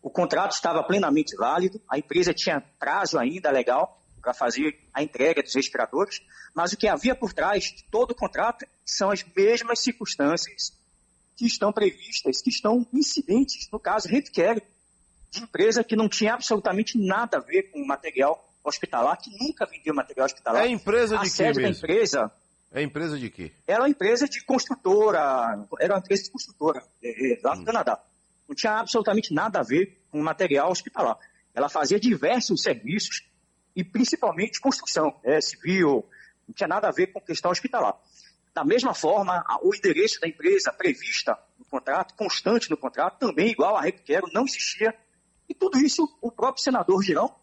O 0.00 0.10
contrato 0.10 0.52
estava 0.52 0.82
plenamente 0.84 1.36
válido, 1.36 1.80
a 1.88 1.98
empresa 1.98 2.32
tinha 2.32 2.60
prazo 2.78 3.18
ainda 3.18 3.50
legal 3.50 4.00
para 4.22 4.32
fazer 4.32 4.78
a 4.92 5.02
entrega 5.02 5.42
dos 5.42 5.54
respiradores, 5.54 6.20
mas 6.54 6.72
o 6.72 6.76
que 6.76 6.86
havia 6.86 7.14
por 7.14 7.32
trás 7.32 7.64
de 7.64 7.84
todo 7.90 8.12
o 8.12 8.14
contrato 8.14 8.66
são 8.84 9.10
as 9.10 9.24
mesmas 9.36 9.80
circunstâncias 9.80 10.72
que 11.36 11.46
estão 11.46 11.72
previstas, 11.72 12.42
que 12.42 12.50
estão 12.50 12.86
incidentes, 12.92 13.68
no 13.72 13.78
caso, 13.78 14.08
Healthcare, 14.12 14.62
de 15.30 15.42
empresa 15.42 15.84
que 15.84 15.94
não 15.94 16.08
tinha 16.08 16.34
absolutamente 16.34 16.98
nada 16.98 17.38
a 17.38 17.40
ver 17.40 17.70
com 17.70 17.84
material 17.84 18.44
hospitalar, 18.64 19.16
que 19.18 19.30
nunca 19.38 19.66
vendeu 19.66 19.94
material 19.94 20.26
hospitalar. 20.26 20.64
É 20.64 20.68
empresa 20.68 21.16
de 21.18 21.26
a 21.26 21.30
sede 21.30 21.62
da 21.62 21.68
empresa 21.68 22.32
é 22.70 22.82
empresa 22.82 23.18
de 23.18 23.30
quê? 23.30 23.52
Era 23.66 23.82
uma 23.82 23.88
empresa 23.88 24.28
de 24.28 24.44
construtora, 24.44 25.66
era 25.80 25.94
uma 25.94 26.00
empresa 26.00 26.24
de 26.24 26.30
construtora, 26.30 26.82
é, 27.02 27.32
é, 27.32 27.40
lá 27.42 27.54
no 27.54 27.62
hum. 27.62 27.64
Canadá. 27.64 28.02
Não 28.46 28.54
tinha 28.54 28.78
absolutamente 28.78 29.32
nada 29.32 29.60
a 29.60 29.62
ver 29.62 29.98
com 30.10 30.20
material 30.22 30.70
hospitalar. 30.70 31.18
Ela 31.54 31.68
fazia 31.68 31.98
diversos 31.98 32.62
serviços, 32.62 33.26
e 33.74 33.84
principalmente 33.84 34.60
construção, 34.60 35.18
é, 35.22 35.40
civil, 35.40 36.04
não 36.46 36.54
tinha 36.54 36.68
nada 36.68 36.88
a 36.88 36.92
ver 36.92 37.08
com 37.08 37.20
questão 37.20 37.50
hospitalar. 37.50 37.94
Da 38.54 38.64
mesma 38.64 38.92
forma, 38.92 39.44
o 39.62 39.74
endereço 39.74 40.20
da 40.20 40.26
empresa 40.26 40.72
prevista 40.72 41.38
no 41.58 41.64
contrato, 41.64 42.14
constante 42.14 42.68
no 42.70 42.76
contrato, 42.76 43.18
também 43.18 43.48
igual 43.48 43.76
a 43.76 43.82
Requero, 43.82 44.28
não 44.32 44.44
existia. 44.44 44.94
E 45.48 45.54
tudo 45.54 45.78
isso 45.78 46.08
o 46.20 46.30
próprio 46.30 46.62
senador 46.62 47.02
Girão, 47.02 47.34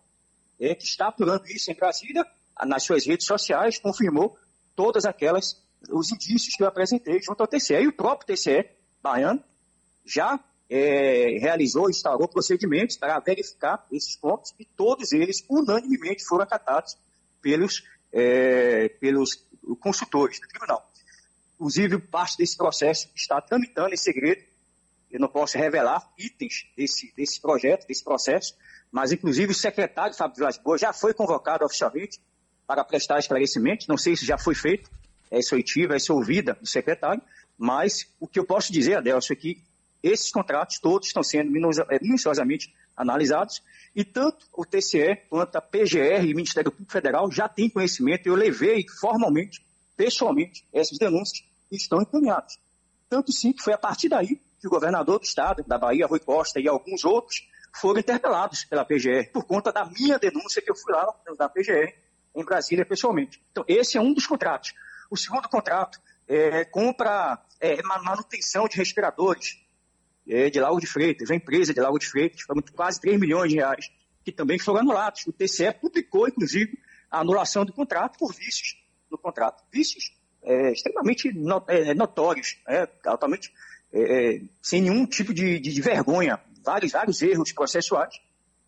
é, 0.60 0.76
que 0.76 0.84
está 0.84 1.08
apurando 1.08 1.48
isso 1.48 1.72
em 1.72 1.76
Brasília, 1.76 2.26
nas 2.66 2.84
suas 2.84 3.06
redes 3.06 3.26
sociais, 3.26 3.80
confirmou 3.80 4.38
todas 4.76 5.06
aquelas, 5.06 5.62
os 5.90 6.12
indícios 6.12 6.56
que 6.56 6.64
eu 6.64 6.68
apresentei 6.68 7.22
junto 7.22 7.42
ao 7.42 7.48
TCE. 7.48 7.76
E 7.76 7.88
o 7.88 7.94
próprio 7.94 8.36
TCE 8.36 8.66
baiano 9.02 9.44
já 10.06 10.40
é, 10.70 11.38
realizou, 11.40 11.90
instaurou 11.90 12.28
procedimentos 12.28 12.98
para 12.98 13.20
verificar 13.20 13.86
esses 13.92 14.16
pontos 14.16 14.54
e 14.60 14.66
todos 14.66 15.12
eles 15.12 15.44
unanimemente 15.50 16.24
foram 16.26 16.44
acatados 16.44 16.98
pelos, 17.42 17.84
é, 18.12 18.90
pelos 19.00 19.44
consultores 19.80 20.40
do 20.40 20.48
tribunal. 20.48 20.92
Inclusive, 21.56 21.98
parte 22.00 22.38
desse 22.38 22.58
processo 22.58 23.10
está 23.16 23.40
tramitando 23.40 23.94
em 23.94 23.98
segredo. 23.98 24.44
Eu 25.10 25.20
não 25.20 25.30
posso 25.30 25.58
revelar 25.58 26.06
itens 26.18 26.68
desse, 26.76 27.14
desse 27.16 27.40
projeto, 27.40 27.88
desse 27.88 28.04
processo, 28.04 28.54
mas, 28.92 29.12
inclusive, 29.12 29.52
o 29.52 29.56
secretário 29.56 30.16
Fábio 30.16 30.38
Vilas 30.38 30.58
Boas 30.58 30.82
já 30.82 30.92
foi 30.92 31.14
convocado 31.14 31.64
oficialmente 31.64 32.20
para 32.68 32.84
prestar 32.84 33.20
esclarecimento. 33.20 33.86
Não 33.88 33.98
sei 33.98 34.16
se 34.16 34.26
já 34.26 34.38
foi 34.38 34.56
feito 34.56 34.90
essa 35.30 35.56
oitiva, 35.56 35.96
essa 35.96 36.14
ouvida 36.14 36.54
do 36.54 36.68
secretário, 36.68 37.22
mas 37.58 38.08
o 38.20 38.28
que 38.28 38.40
eu 38.40 38.46
posso 38.46 38.72
dizer, 38.72 38.96
Adelso, 38.96 39.34
é 39.34 39.36
que 39.36 39.62
esses 40.04 40.32
contratos 40.32 40.80
todos 40.80 41.08
estão 41.08 41.24
sendo 41.24 41.50
eh, 41.90 42.00
minuciosamente 42.02 42.74
analisados 42.96 43.62
e 43.96 44.04
tanto 44.04 44.46
o 44.54 44.66
TCE 44.66 45.16
quanto 45.30 45.56
a 45.56 45.62
PGR 45.62 46.26
e 46.26 46.34
o 46.34 46.36
Ministério 46.36 46.72
Público 46.72 46.92
Federal 46.92 47.32
já 47.32 47.50
têm 47.50 47.70
conhecimento. 47.70 48.28
Eu 48.28 48.36
levei 48.36 48.86
formalmente, 48.88 49.66
pessoalmente, 49.98 50.64
essas 50.72 50.98
denúncias 50.98 51.44
e 51.72 51.76
estão 51.76 52.02
encaminhadas. 52.02 52.60
Tanto 53.10 53.32
sim 53.32 53.52
que 53.52 53.64
foi 53.64 53.74
a 53.74 53.78
partir 53.78 54.10
daí 54.10 54.40
que 54.60 54.68
o 54.68 54.70
governador 54.70 55.20
do 55.20 55.26
estado, 55.26 55.64
da 55.66 55.78
Bahia, 55.78 56.08
Rui 56.08 56.20
Costa 56.20 56.60
e 56.60 56.68
alguns 56.68 57.04
outros 57.04 57.48
foram 57.74 58.00
interpelados 58.00 58.64
pela 58.66 58.86
PGR 58.86 59.32
por 59.34 59.44
conta 59.46 59.72
da 59.72 59.86
minha 59.86 60.18
denúncia 60.18 60.62
que 60.62 60.72
eu 60.72 60.76
fui 60.76 60.94
lá 60.94 61.14
da 61.38 61.50
PGR 61.50 61.94
em 62.36 62.44
Brasília 62.44 62.86
pessoalmente. 62.86 63.42
Então, 63.52 63.64
esse 63.68 63.98
é 63.98 64.02
um 64.02 64.14
dos 64.14 64.28
contratos. 64.28 64.74
O 65.10 65.18
segundo 65.18 65.48
contrato 65.48 66.00
é 66.28 66.66
compra, 66.66 67.40
é, 67.60 67.82
manutenção 67.84 68.68
de 68.68 68.78
respiradores 68.78 69.60
é, 70.28 70.50
de 70.50 70.60
Lago 70.60 70.80
de 70.80 70.88
Freitas, 70.88 71.30
a 71.30 71.36
empresa 71.36 71.74
de 71.74 71.80
Lago 71.80 72.00
de 72.00 72.08
Freitas, 72.08 72.42
foram 72.42 72.62
quase 72.74 73.00
3 73.00 73.20
milhões 73.20 73.52
de 73.52 73.58
reais, 73.58 73.92
que 74.24 74.32
também 74.32 74.58
foram 74.58 74.80
anulados. 74.82 75.26
O 75.28 75.32
TCE 75.32 75.72
publicou, 75.74 76.28
inclusive, 76.28 76.78
a 77.12 77.20
anulação 77.20 77.64
do 77.64 77.72
contrato 77.72 78.18
por 78.18 78.34
vícios 78.34 78.76
no 79.10 79.18
contrato. 79.18 79.64
Vícios 79.72 80.12
é, 80.44 80.72
extremamente 80.72 81.30
é, 81.68 81.94
notórios, 81.94 82.58
é, 82.68 82.88
altamente 83.06 83.54
é, 83.94 84.42
sem 84.62 84.82
nenhum 84.82 85.06
tipo 85.06 85.34
de, 85.34 85.60
de, 85.60 85.72
de 85.72 85.82
vergonha, 85.82 86.42
vários, 86.64 86.92
vários 86.92 87.22
erros 87.22 87.52
processuais 87.52 88.16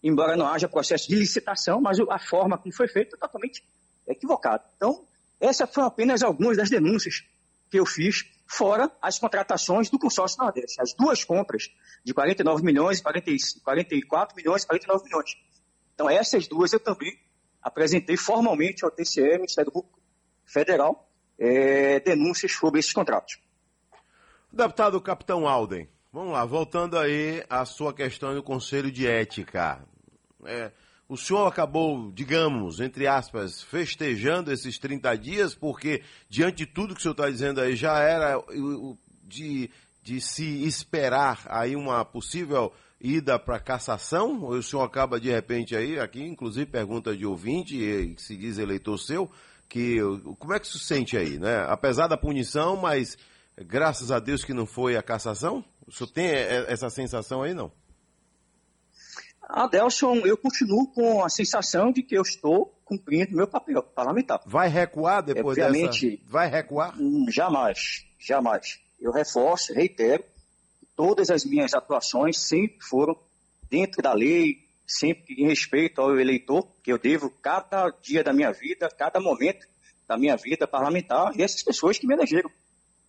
embora 0.03 0.35
não 0.35 0.47
haja 0.47 0.67
processo 0.67 1.07
de 1.07 1.15
licitação, 1.15 1.81
mas 1.81 1.99
a 1.99 2.19
forma 2.19 2.57
como 2.57 2.73
foi 2.73 2.87
feita 2.87 3.15
é 3.15 3.19
totalmente 3.19 3.63
equivocada. 4.07 4.63
Então, 4.75 5.05
essas 5.39 5.69
foram 5.69 5.87
apenas 5.87 6.23
algumas 6.23 6.57
das 6.57 6.69
denúncias 6.69 7.23
que 7.69 7.79
eu 7.79 7.85
fiz, 7.85 8.25
fora 8.47 8.89
as 9.01 9.19
contratações 9.19 9.89
do 9.89 9.99
consórcio 9.99 10.39
Nordeste. 10.39 10.81
As 10.81 10.93
duas 10.93 11.23
compras 11.23 11.69
de 12.03 12.13
49 12.13 12.63
milhões, 12.63 13.01
40, 13.01 13.31
44 13.63 14.35
milhões 14.35 14.63
e 14.63 14.67
49 14.67 15.03
milhões. 15.03 15.35
Então, 15.93 16.09
essas 16.09 16.47
duas 16.47 16.71
eu 16.71 16.79
também 16.79 17.19
apresentei 17.61 18.15
formalmente 18.15 18.85
ao 18.85 18.91
TCE, 18.91 19.37
Ministério 19.37 19.71
Público 19.71 19.99
Federal, 20.45 21.09
é, 21.37 21.99
denúncias 21.99 22.53
sobre 22.53 22.79
esses 22.79 22.93
contratos. 22.93 23.39
Deputado 24.51 24.99
Capitão 25.01 25.47
Alden, 25.47 25.89
Vamos 26.11 26.31
lá, 26.31 26.45
voltando 26.45 26.97
aí 26.97 27.43
à 27.49 27.65
sua 27.65 27.93
questão 27.93 28.33
do 28.33 28.41
Conselho 28.41 28.89
de 28.89 29.05
Ética. 29.05 29.85
É, 30.45 30.71
o 31.09 31.17
senhor 31.17 31.45
acabou, 31.45 32.11
digamos, 32.13 32.79
entre 32.79 33.05
aspas, 33.05 33.61
festejando 33.61 34.51
esses 34.51 34.79
30 34.79 35.17
dias, 35.17 35.53
porque 35.53 36.01
diante 36.29 36.59
de 36.59 36.65
tudo 36.65 36.93
que 36.93 37.01
o 37.01 37.03
senhor 37.03 37.11
está 37.11 37.29
dizendo 37.29 37.59
aí, 37.59 37.75
já 37.75 37.99
era 37.99 38.41
de, 39.23 39.69
de 40.01 40.21
se 40.21 40.65
esperar 40.65 41.45
aí 41.49 41.75
uma 41.75 42.05
possível 42.05 42.71
ida 43.01 43.37
para 43.37 43.59
cassação? 43.59 44.41
Ou 44.43 44.51
o 44.51 44.63
senhor 44.63 44.83
acaba 44.83 45.19
de 45.19 45.29
repente 45.29 45.75
aí, 45.75 45.99
aqui 45.99 46.23
inclusive 46.23 46.65
pergunta 46.65 47.15
de 47.15 47.25
ouvinte, 47.25 47.75
que 48.15 48.21
se 48.21 48.37
diz 48.37 48.57
eleitor 48.57 48.97
seu, 48.97 49.29
que 49.67 49.97
como 50.39 50.53
é 50.53 50.59
que 50.59 50.67
se 50.67 50.79
sente 50.79 51.17
aí, 51.17 51.37
né? 51.37 51.65
Apesar 51.67 52.07
da 52.07 52.15
punição, 52.17 52.77
mas 52.77 53.17
graças 53.57 54.09
a 54.09 54.19
Deus 54.19 54.45
que 54.45 54.53
não 54.53 54.65
foi 54.65 54.95
a 54.95 55.03
cassação? 55.03 55.65
O 55.87 55.91
senhor 55.91 56.09
tem 56.11 56.27
essa 56.27 56.89
sensação 56.89 57.41
aí, 57.41 57.53
não? 57.53 57.71
Adelson, 59.41 60.17
eu 60.25 60.37
continuo 60.37 60.87
com 60.87 61.23
a 61.23 61.29
sensação 61.29 61.91
de 61.91 62.03
que 62.03 62.17
eu 62.17 62.21
estou 62.21 62.77
cumprindo 62.83 63.35
meu 63.35 63.47
papel 63.47 63.81
parlamentar. 63.81 64.41
Vai 64.45 64.67
recuar 64.67 65.23
depois 65.23 65.57
Obviamente, 65.57 66.17
dessa... 66.17 66.23
Vai 66.25 66.49
recuar? 66.49 66.99
Hum, 66.99 67.25
jamais, 67.29 68.05
jamais. 68.19 68.79
Eu 68.99 69.13
reforço, 69.13 69.73
reitero, 69.73 70.23
todas 70.95 71.29
as 71.29 71.45
minhas 71.45 71.73
atuações 71.73 72.37
sempre 72.37 72.79
foram 72.81 73.17
dentro 73.69 74.01
da 74.01 74.13
lei, 74.13 74.57
sempre 74.85 75.35
em 75.35 75.47
respeito 75.47 76.01
ao 76.01 76.19
eleitor, 76.19 76.67
que 76.83 76.91
eu 76.91 76.97
devo 76.97 77.29
cada 77.29 77.89
dia 78.01 78.23
da 78.23 78.33
minha 78.33 78.51
vida, 78.51 78.89
cada 78.89 79.21
momento 79.21 79.65
da 80.05 80.17
minha 80.17 80.35
vida 80.35 80.67
parlamentar, 80.67 81.31
e 81.37 81.43
essas 81.43 81.63
pessoas 81.63 81.97
que 81.97 82.07
me 82.07 82.13
elegeram. 82.13 82.49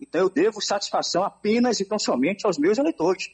Então 0.01 0.21
eu 0.21 0.31
devo 0.31 0.61
satisfação 0.63 1.25
apenas 1.25 1.81
e 1.81 1.85
tão 1.85 1.99
somente 1.99 2.47
aos 2.47 2.59
meus 2.59 2.79
eleitores. 2.79 3.31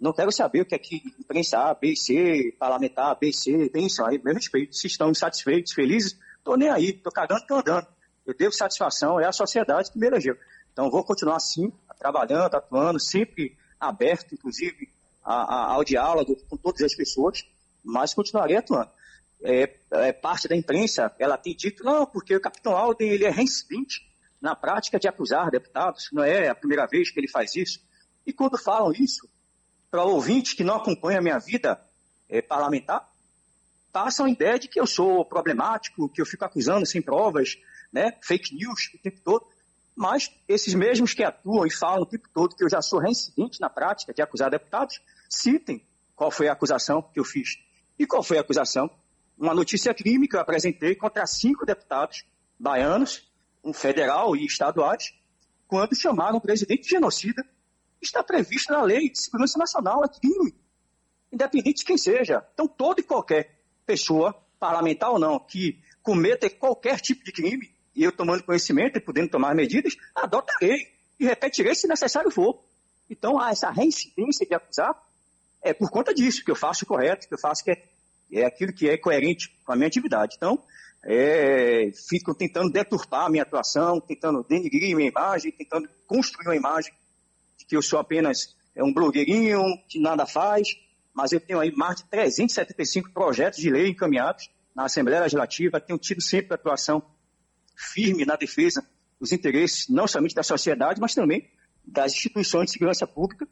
Não 0.00 0.12
quero 0.12 0.32
saber 0.32 0.62
o 0.62 0.66
que 0.66 0.74
é 0.74 0.78
que 0.78 0.96
imprensa 1.20 1.58
A, 1.58 1.74
B, 1.74 1.94
C, 1.94 2.54
parlamentar 2.58 3.16
B, 3.18 3.32
C, 3.32 3.70
pensam 3.70 4.04
aí, 4.04 4.20
meu 4.22 4.34
respeito. 4.34 4.74
Se 4.74 4.88
estão 4.88 5.10
insatisfeitos, 5.10 5.72
felizes, 5.72 6.18
estou 6.38 6.56
nem 6.56 6.68
aí, 6.68 6.90
estou 6.90 7.12
cagando, 7.12 7.42
estou 7.42 7.58
andando. 7.58 7.86
Eu 8.26 8.34
devo 8.34 8.52
satisfação, 8.52 9.20
é 9.20 9.26
a 9.26 9.32
sociedade 9.32 9.92
que 9.92 9.98
me 9.98 10.06
elegeu. 10.06 10.36
Então 10.72 10.90
vou 10.90 11.04
continuar 11.04 11.36
assim, 11.36 11.72
trabalhando, 11.98 12.54
atuando, 12.54 12.98
sempre 12.98 13.56
aberto, 13.78 14.34
inclusive, 14.34 14.88
a, 15.24 15.34
a, 15.34 15.72
ao 15.74 15.84
diálogo 15.84 16.36
com 16.48 16.56
todas 16.56 16.82
as 16.82 16.94
pessoas, 16.96 17.44
mas 17.84 18.12
continuarei 18.12 18.56
atuando. 18.56 18.90
É, 19.44 19.72
é, 19.92 20.12
parte 20.12 20.48
da 20.48 20.56
imprensa, 20.56 21.12
ela 21.18 21.36
tem 21.36 21.54
dito, 21.54 21.84
não, 21.84 22.06
porque 22.06 22.34
o 22.34 22.40
capitão 22.40 22.76
Alden 22.76 23.08
ele 23.08 23.24
é 23.24 23.30
reincidente 23.30 24.11
na 24.42 24.56
prática 24.56 24.98
de 24.98 25.06
acusar 25.06 25.52
deputados, 25.52 26.08
não 26.12 26.24
é 26.24 26.48
a 26.48 26.54
primeira 26.54 26.84
vez 26.84 27.12
que 27.12 27.20
ele 27.20 27.28
faz 27.28 27.54
isso. 27.54 27.80
E 28.26 28.32
quando 28.32 28.58
falam 28.58 28.92
isso, 28.92 29.28
para 29.88 30.02
ouvintes 30.02 30.52
que 30.52 30.64
não 30.64 30.74
acompanham 30.74 31.20
a 31.20 31.22
minha 31.22 31.38
vida 31.38 31.80
é, 32.28 32.42
parlamentar, 32.42 33.08
passam 33.92 34.26
a 34.26 34.30
ideia 34.30 34.58
de 34.58 34.66
que 34.66 34.80
eu 34.80 34.86
sou 34.86 35.24
problemático, 35.24 36.08
que 36.08 36.20
eu 36.20 36.26
fico 36.26 36.44
acusando 36.44 36.84
sem 36.84 37.00
provas, 37.00 37.56
né, 37.92 38.18
fake 38.22 38.54
news 38.56 38.90
o 38.92 38.98
tempo 38.98 39.20
todo. 39.22 39.46
Mas 39.94 40.28
esses 40.48 40.74
mesmos 40.74 41.14
que 41.14 41.22
atuam 41.22 41.64
e 41.64 41.70
falam 41.70 42.02
o 42.02 42.06
tempo 42.06 42.28
todo 42.34 42.56
que 42.56 42.64
eu 42.64 42.70
já 42.70 42.82
sou 42.82 42.98
reincidente 42.98 43.60
na 43.60 43.70
prática 43.70 44.12
de 44.12 44.22
acusar 44.22 44.50
deputados, 44.50 45.00
citem 45.28 45.86
qual 46.16 46.32
foi 46.32 46.48
a 46.48 46.52
acusação 46.52 47.00
que 47.00 47.20
eu 47.20 47.24
fiz. 47.24 47.58
E 47.96 48.06
qual 48.06 48.22
foi 48.22 48.38
a 48.38 48.40
acusação? 48.40 48.90
Uma 49.38 49.54
notícia 49.54 49.94
crime 49.94 50.26
que 50.26 50.34
eu 50.34 50.40
apresentei 50.40 50.96
contra 50.96 51.26
cinco 51.26 51.64
deputados 51.64 52.24
baianos, 52.58 53.30
federal 53.74 54.34
e 54.34 54.46
estaduais, 54.46 55.12
quando 55.68 55.94
chamaram 55.94 56.38
o 56.38 56.40
presidente 56.40 56.82
de 56.82 56.88
genocida. 56.88 57.44
Está 58.00 58.22
previsto 58.22 58.72
na 58.72 58.82
lei 58.82 59.10
de 59.10 59.20
segurança 59.20 59.56
nacional, 59.58 60.04
é 60.04 60.08
crime, 60.08 60.54
independente 61.32 61.78
de 61.78 61.84
quem 61.84 61.96
seja. 61.96 62.44
Então, 62.52 62.66
toda 62.66 63.00
e 63.00 63.04
qualquer 63.04 63.60
pessoa, 63.86 64.34
parlamentar 64.58 65.10
ou 65.10 65.18
não, 65.18 65.38
que 65.38 65.80
cometa 66.02 66.50
qualquer 66.50 67.00
tipo 67.00 67.24
de 67.24 67.30
crime, 67.30 67.72
e 67.94 68.02
eu 68.02 68.10
tomando 68.10 68.42
conhecimento 68.42 68.96
e 68.96 69.00
podendo 69.00 69.30
tomar 69.30 69.54
medidas, 69.54 69.94
adotarei 70.14 70.88
e 71.20 71.24
repetirei 71.24 71.74
se 71.74 71.86
necessário 71.86 72.30
for. 72.30 72.60
Então, 73.08 73.38
há 73.38 73.50
essa 73.50 73.70
reincidência 73.70 74.44
de 74.46 74.54
acusar 74.54 75.00
é 75.62 75.72
por 75.72 75.90
conta 75.90 76.12
disso, 76.12 76.44
que 76.44 76.50
eu 76.50 76.56
faço 76.56 76.84
o 76.84 76.88
correto, 76.88 77.28
que 77.28 77.34
eu 77.34 77.38
faço 77.38 77.62
que 77.62 77.70
é, 77.70 77.82
é 78.32 78.44
aquilo 78.44 78.72
que 78.72 78.88
é 78.88 78.98
coerente 78.98 79.56
com 79.64 79.72
a 79.72 79.76
minha 79.76 79.86
atividade. 79.86 80.34
Então, 80.36 80.60
é, 81.04 81.90
ficam 82.08 82.34
tentando 82.34 82.70
deturpar 82.70 83.26
a 83.26 83.28
minha 83.28 83.42
atuação, 83.42 84.00
tentando 84.00 84.44
denigrir 84.44 84.94
minha 84.94 85.08
imagem, 85.08 85.50
tentando 85.52 85.88
construir 86.06 86.46
uma 86.46 86.56
imagem 86.56 86.92
de 87.58 87.64
que 87.64 87.76
eu 87.76 87.82
sou 87.82 87.98
apenas 87.98 88.56
é, 88.74 88.82
um 88.82 88.92
blogueirinho 88.92 89.60
que 89.88 89.98
nada 90.00 90.26
faz, 90.26 90.68
mas 91.12 91.32
eu 91.32 91.40
tenho 91.40 91.60
aí 91.60 91.72
mais 91.72 91.96
de 91.96 92.04
375 92.04 93.10
projetos 93.12 93.60
de 93.60 93.70
lei 93.70 93.88
encaminhados 93.88 94.50
na 94.74 94.84
Assembleia 94.84 95.22
Legislativa, 95.22 95.80
tenho 95.80 95.98
tido 95.98 96.22
sempre 96.22 96.54
atuação 96.54 97.02
firme 97.76 98.24
na 98.24 98.36
defesa 98.36 98.86
dos 99.20 99.32
interesses 99.32 99.88
não 99.88 100.06
somente 100.06 100.34
da 100.34 100.42
sociedade, 100.42 101.00
mas 101.00 101.14
também 101.14 101.48
das 101.84 102.12
instituições 102.12 102.66
de 102.66 102.72
segurança 102.72 103.06
pública, 103.06 103.46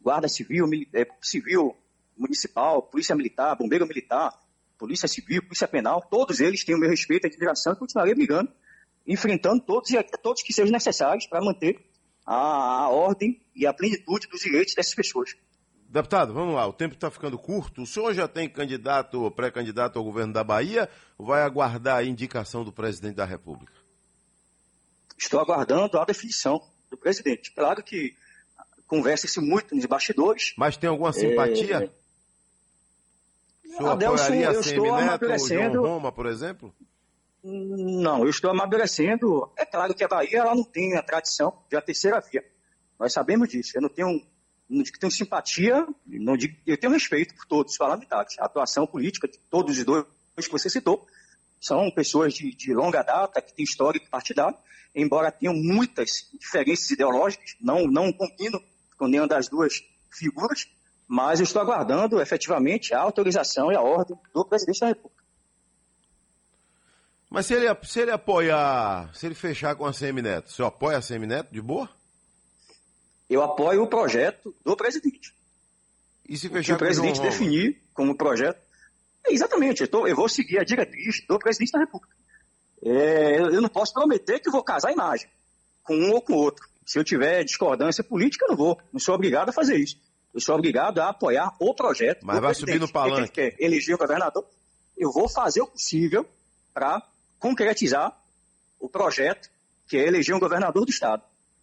Guarda 0.00 0.28
Civil, 0.28 0.68
é, 0.92 1.06
Civil 1.20 1.76
Municipal, 2.16 2.82
Polícia 2.82 3.14
Militar, 3.14 3.56
Bombeiro 3.56 3.86
Militar, 3.86 4.38
Polícia 4.78 5.08
Civil, 5.08 5.42
Polícia 5.42 5.68
Penal, 5.68 6.02
todos 6.10 6.40
eles 6.40 6.64
têm 6.64 6.74
o 6.74 6.78
meu 6.78 6.90
respeito 6.90 7.26
e 7.26 7.28
admiração 7.28 7.72
e 7.72 7.76
continuarei 7.76 8.14
brigando, 8.14 8.50
enfrentando 9.06 9.62
todos 9.62 9.90
e 9.90 10.02
todos 10.22 10.42
que 10.42 10.52
sejam 10.52 10.72
necessários 10.72 11.26
para 11.26 11.44
manter 11.44 11.84
a, 12.26 12.84
a 12.84 12.88
ordem 12.88 13.40
e 13.54 13.66
a 13.66 13.72
plenitude 13.72 14.26
dos 14.28 14.40
direitos 14.40 14.74
dessas 14.74 14.94
pessoas. 14.94 15.34
Deputado, 15.88 16.34
vamos 16.34 16.56
lá, 16.56 16.66
o 16.66 16.72
tempo 16.72 16.94
está 16.94 17.08
ficando 17.08 17.38
curto. 17.38 17.82
O 17.82 17.86
senhor 17.86 18.12
já 18.12 18.26
tem 18.26 18.48
candidato 18.48 19.22
ou 19.22 19.30
pré-candidato 19.30 19.96
ao 19.96 20.04
governo 20.04 20.32
da 20.32 20.42
Bahia 20.42 20.88
ou 21.16 21.26
vai 21.26 21.42
aguardar 21.42 21.98
a 21.98 22.04
indicação 22.04 22.64
do 22.64 22.72
presidente 22.72 23.14
da 23.14 23.24
República? 23.24 23.72
Estou 25.16 25.38
aguardando 25.38 25.96
a 25.96 26.04
definição 26.04 26.60
do 26.90 26.96
presidente. 26.96 27.52
Claro 27.52 27.80
que 27.82 28.12
conversa-se 28.88 29.40
muito 29.40 29.74
nos 29.74 29.86
bastidores. 29.86 30.52
Mas 30.56 30.76
tem 30.76 30.90
alguma 30.90 31.12
simpatia? 31.12 31.84
É... 31.84 32.03
Senhor 33.76 33.90
Adelson, 33.90 34.34
eu 34.34 34.60
estou 34.60 34.84
Neto 34.84 34.94
amadurecendo. 34.94 35.74
João 35.74 35.94
Roma, 35.94 36.12
por 36.12 36.26
exemplo? 36.26 36.74
Não, 37.42 38.22
eu 38.22 38.30
estou 38.30 38.50
amadurecendo. 38.50 39.50
É 39.56 39.66
claro 39.66 39.94
que 39.94 40.04
a 40.04 40.08
Bahia 40.08 40.38
ela 40.38 40.54
não 40.54 40.64
tem 40.64 40.96
a 40.96 41.02
tradição 41.02 41.62
de 41.68 41.76
a 41.76 41.80
terceira 41.80 42.20
via. 42.20 42.44
Nós 42.98 43.12
sabemos 43.12 43.48
disso. 43.48 43.72
Eu 43.76 43.82
não 43.82 43.88
tenho 43.88 44.22
não 44.68 44.82
digo 44.82 44.94
que 44.94 45.00
tenho 45.00 45.10
simpatia, 45.10 45.86
não 46.06 46.36
digo, 46.36 46.56
eu 46.66 46.76
tenho 46.78 46.92
respeito 46.92 47.34
por 47.34 47.44
todos 47.46 47.72
os 47.72 47.78
parlamentares. 47.78 48.38
A 48.38 48.46
atuação 48.46 48.86
política 48.86 49.28
de 49.28 49.38
todos 49.50 49.76
os 49.76 49.84
dois 49.84 50.06
que 50.36 50.50
você 50.50 50.70
citou 50.70 51.06
são 51.60 51.90
pessoas 51.90 52.34
de, 52.34 52.54
de 52.54 52.72
longa 52.72 53.02
data, 53.02 53.40
que 53.40 53.54
têm 53.54 53.64
histórico 53.64 54.08
partidário, 54.10 54.56
embora 54.94 55.30
tenham 55.30 55.54
muitas 55.54 56.28
diferenças 56.38 56.90
ideológicas, 56.90 57.56
não, 57.60 57.86
não 57.86 58.12
combino 58.12 58.62
com 58.98 59.06
nenhuma 59.06 59.28
das 59.28 59.48
duas 59.48 59.82
figuras, 60.10 60.66
mas 61.06 61.40
eu 61.40 61.44
estou 61.44 61.62
aguardando 61.62 62.20
efetivamente 62.20 62.94
a 62.94 63.00
autorização 63.00 63.70
e 63.70 63.76
a 63.76 63.80
ordem 63.80 64.16
do 64.32 64.44
presidente 64.44 64.80
da 64.80 64.88
República. 64.88 65.22
Mas 67.30 67.46
se 67.46 67.54
ele, 67.54 67.66
se 67.82 68.00
ele 68.00 68.10
apoiar, 68.10 69.10
se 69.14 69.26
ele 69.26 69.34
fechar 69.34 69.74
com 69.74 69.86
a 69.86 69.92
Semineto, 69.92 70.52
você 70.52 70.62
apoia 70.62 70.98
a 70.98 71.02
Semineto 71.02 71.52
de 71.52 71.60
boa? 71.60 71.90
eu 73.28 73.42
apoio 73.42 73.82
o 73.82 73.86
projeto 73.86 74.54
do 74.64 74.76
presidente. 74.76 75.34
E 76.28 76.36
se 76.36 76.48
fechar 76.48 76.74
o 76.74 76.78
presidente 76.78 77.20
definir 77.20 77.82
como 77.92 78.16
projeto. 78.16 78.62
É, 79.26 79.32
exatamente, 79.32 79.82
eu, 79.82 79.88
tô, 79.88 80.06
eu, 80.06 80.16
vou 80.16 80.28
seguir 80.28 80.58
a 80.58 80.64
diretriz 80.64 81.24
do 81.26 81.38
presidente 81.38 81.72
da 81.72 81.80
República. 81.80 82.14
É, 82.82 83.38
eu 83.40 83.60
não 83.60 83.68
posso 83.68 83.92
prometer 83.92 84.40
que 84.40 84.50
vou 84.50 84.62
casar 84.62 84.88
a 84.88 84.92
imagem 84.92 85.28
com 85.82 85.96
um 85.96 86.12
ou 86.12 86.20
com 86.20 86.34
o 86.34 86.36
outro. 86.36 86.66
Se 86.84 86.98
eu 86.98 87.04
tiver 87.04 87.44
discordância 87.44 88.04
política, 88.04 88.44
eu 88.44 88.50
não 88.50 88.56
vou. 88.56 88.78
Não 88.92 89.00
sou 89.00 89.14
obrigado 89.14 89.48
a 89.48 89.52
fazer 89.52 89.76
isso. 89.76 89.98
Eu 90.34 90.40
sou 90.40 90.56
obrigado 90.56 90.98
a 90.98 91.10
apoiar 91.10 91.54
o 91.60 91.72
projeto. 91.72 92.26
Mas 92.26 92.40
vai 92.40 92.50
presidente. 92.50 92.72
subir 92.72 92.80
no 92.80 92.92
palanque. 92.92 93.30
Quem 93.30 93.50
quer 93.50 93.64
eleger 93.64 93.94
o 93.94 93.98
governador, 93.98 94.44
eu 94.98 95.12
vou 95.12 95.28
fazer 95.28 95.62
o 95.62 95.66
possível 95.68 96.28
para 96.72 97.00
concretizar 97.38 98.20
o 98.80 98.88
projeto 98.88 99.48
que 99.86 99.96
é 99.96 100.08
eleger 100.08 100.34
um 100.34 100.40
governador 100.40 100.84
do 100.84 100.90
Estado. 100.90 101.22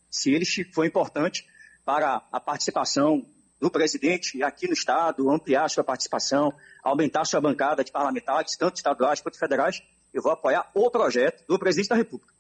Se 0.10 0.32
ele 0.32 0.46
for 0.74 0.86
importante 0.86 1.46
para 1.84 2.26
a 2.32 2.40
participação 2.40 3.26
do 3.60 3.70
presidente 3.70 4.42
aqui 4.42 4.68
no 4.68 4.74
Estado, 4.74 5.30
ampliar 5.30 5.70
sua 5.70 5.84
participação, 5.84 6.54
aumentar 6.82 7.26
sua 7.26 7.42
bancada 7.42 7.84
de 7.84 7.92
parlamentares, 7.92 8.56
tanto 8.58 8.78
estaduais 8.78 9.20
quanto 9.20 9.38
federais, 9.38 9.82
eu 10.14 10.22
vou 10.22 10.32
apoiar 10.32 10.70
o 10.74 10.90
projeto 10.90 11.46
do 11.48 11.60
presidente 11.60 11.90
da 11.90 11.96
República. 11.96 12.34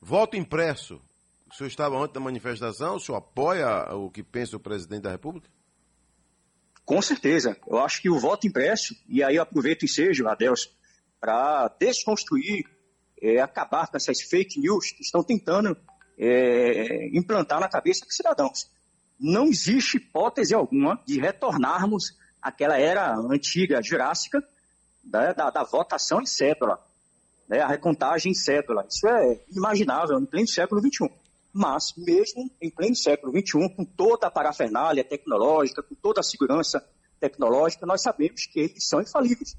Voto 0.00 0.36
impresso. 0.36 1.00
O 1.50 1.54
senhor 1.54 1.68
estava 1.68 1.96
antes 1.98 2.14
da 2.14 2.20
manifestação, 2.20 2.96
o 2.96 3.00
senhor 3.00 3.18
apoia 3.18 3.94
o 3.94 4.10
que 4.10 4.22
pensa 4.22 4.56
o 4.56 4.60
presidente 4.60 5.02
da 5.02 5.10
República? 5.10 5.48
Com 6.92 7.00
certeza. 7.00 7.56
Eu 7.66 7.78
acho 7.78 8.02
que 8.02 8.10
o 8.10 8.18
voto 8.18 8.46
impresso, 8.46 8.94
e 9.08 9.22
aí 9.22 9.36
eu 9.36 9.42
aproveito 9.42 9.82
o 9.82 9.84
ensejo, 9.86 10.28
Adelson, 10.28 10.68
para 11.20 11.68
desconstruir, 11.78 12.64
é, 13.20 13.40
acabar 13.40 13.86
com 13.88 13.96
essas 13.96 14.20
fake 14.20 14.60
news 14.60 14.90
que 14.90 15.02
estão 15.02 15.22
tentando 15.22 15.76
é, 16.18 17.08
implantar 17.16 17.60
na 17.60 17.68
cabeça 17.68 18.04
dos 18.04 18.14
cidadãos 18.14 18.70
não 19.22 19.46
existe 19.46 19.98
hipótese 19.98 20.52
alguma 20.52 21.00
de 21.06 21.20
retornarmos 21.20 22.18
àquela 22.42 22.76
era 22.76 23.14
antiga, 23.14 23.80
jurássica, 23.80 24.42
né, 25.04 25.32
da, 25.32 25.48
da, 25.48 25.62
votação 25.62 26.20
em 26.20 26.26
cédula, 26.26 26.84
né, 27.48 27.60
a 27.60 27.68
recontagem 27.68 28.32
em 28.32 28.34
cédula. 28.34 28.84
Isso 28.90 29.06
é 29.06 29.40
imaginável 29.54 30.18
em 30.18 30.26
pleno 30.26 30.48
século 30.48 30.80
XXI. 30.80 31.08
Mas, 31.52 31.92
mesmo 31.96 32.50
em 32.60 32.70
pleno 32.70 32.96
século 32.96 33.32
XXI, 33.32 33.68
com 33.76 33.84
toda 33.84 34.26
a 34.26 34.30
parafernália 34.30 35.04
tecnológica, 35.04 35.82
com 35.82 35.94
toda 35.94 36.20
a 36.20 36.22
segurança 36.22 36.82
tecnológica, 37.20 37.84
nós 37.84 38.02
sabemos 38.02 38.46
que 38.46 38.60
eles 38.60 38.88
são 38.88 39.00
infalíveis. 39.02 39.54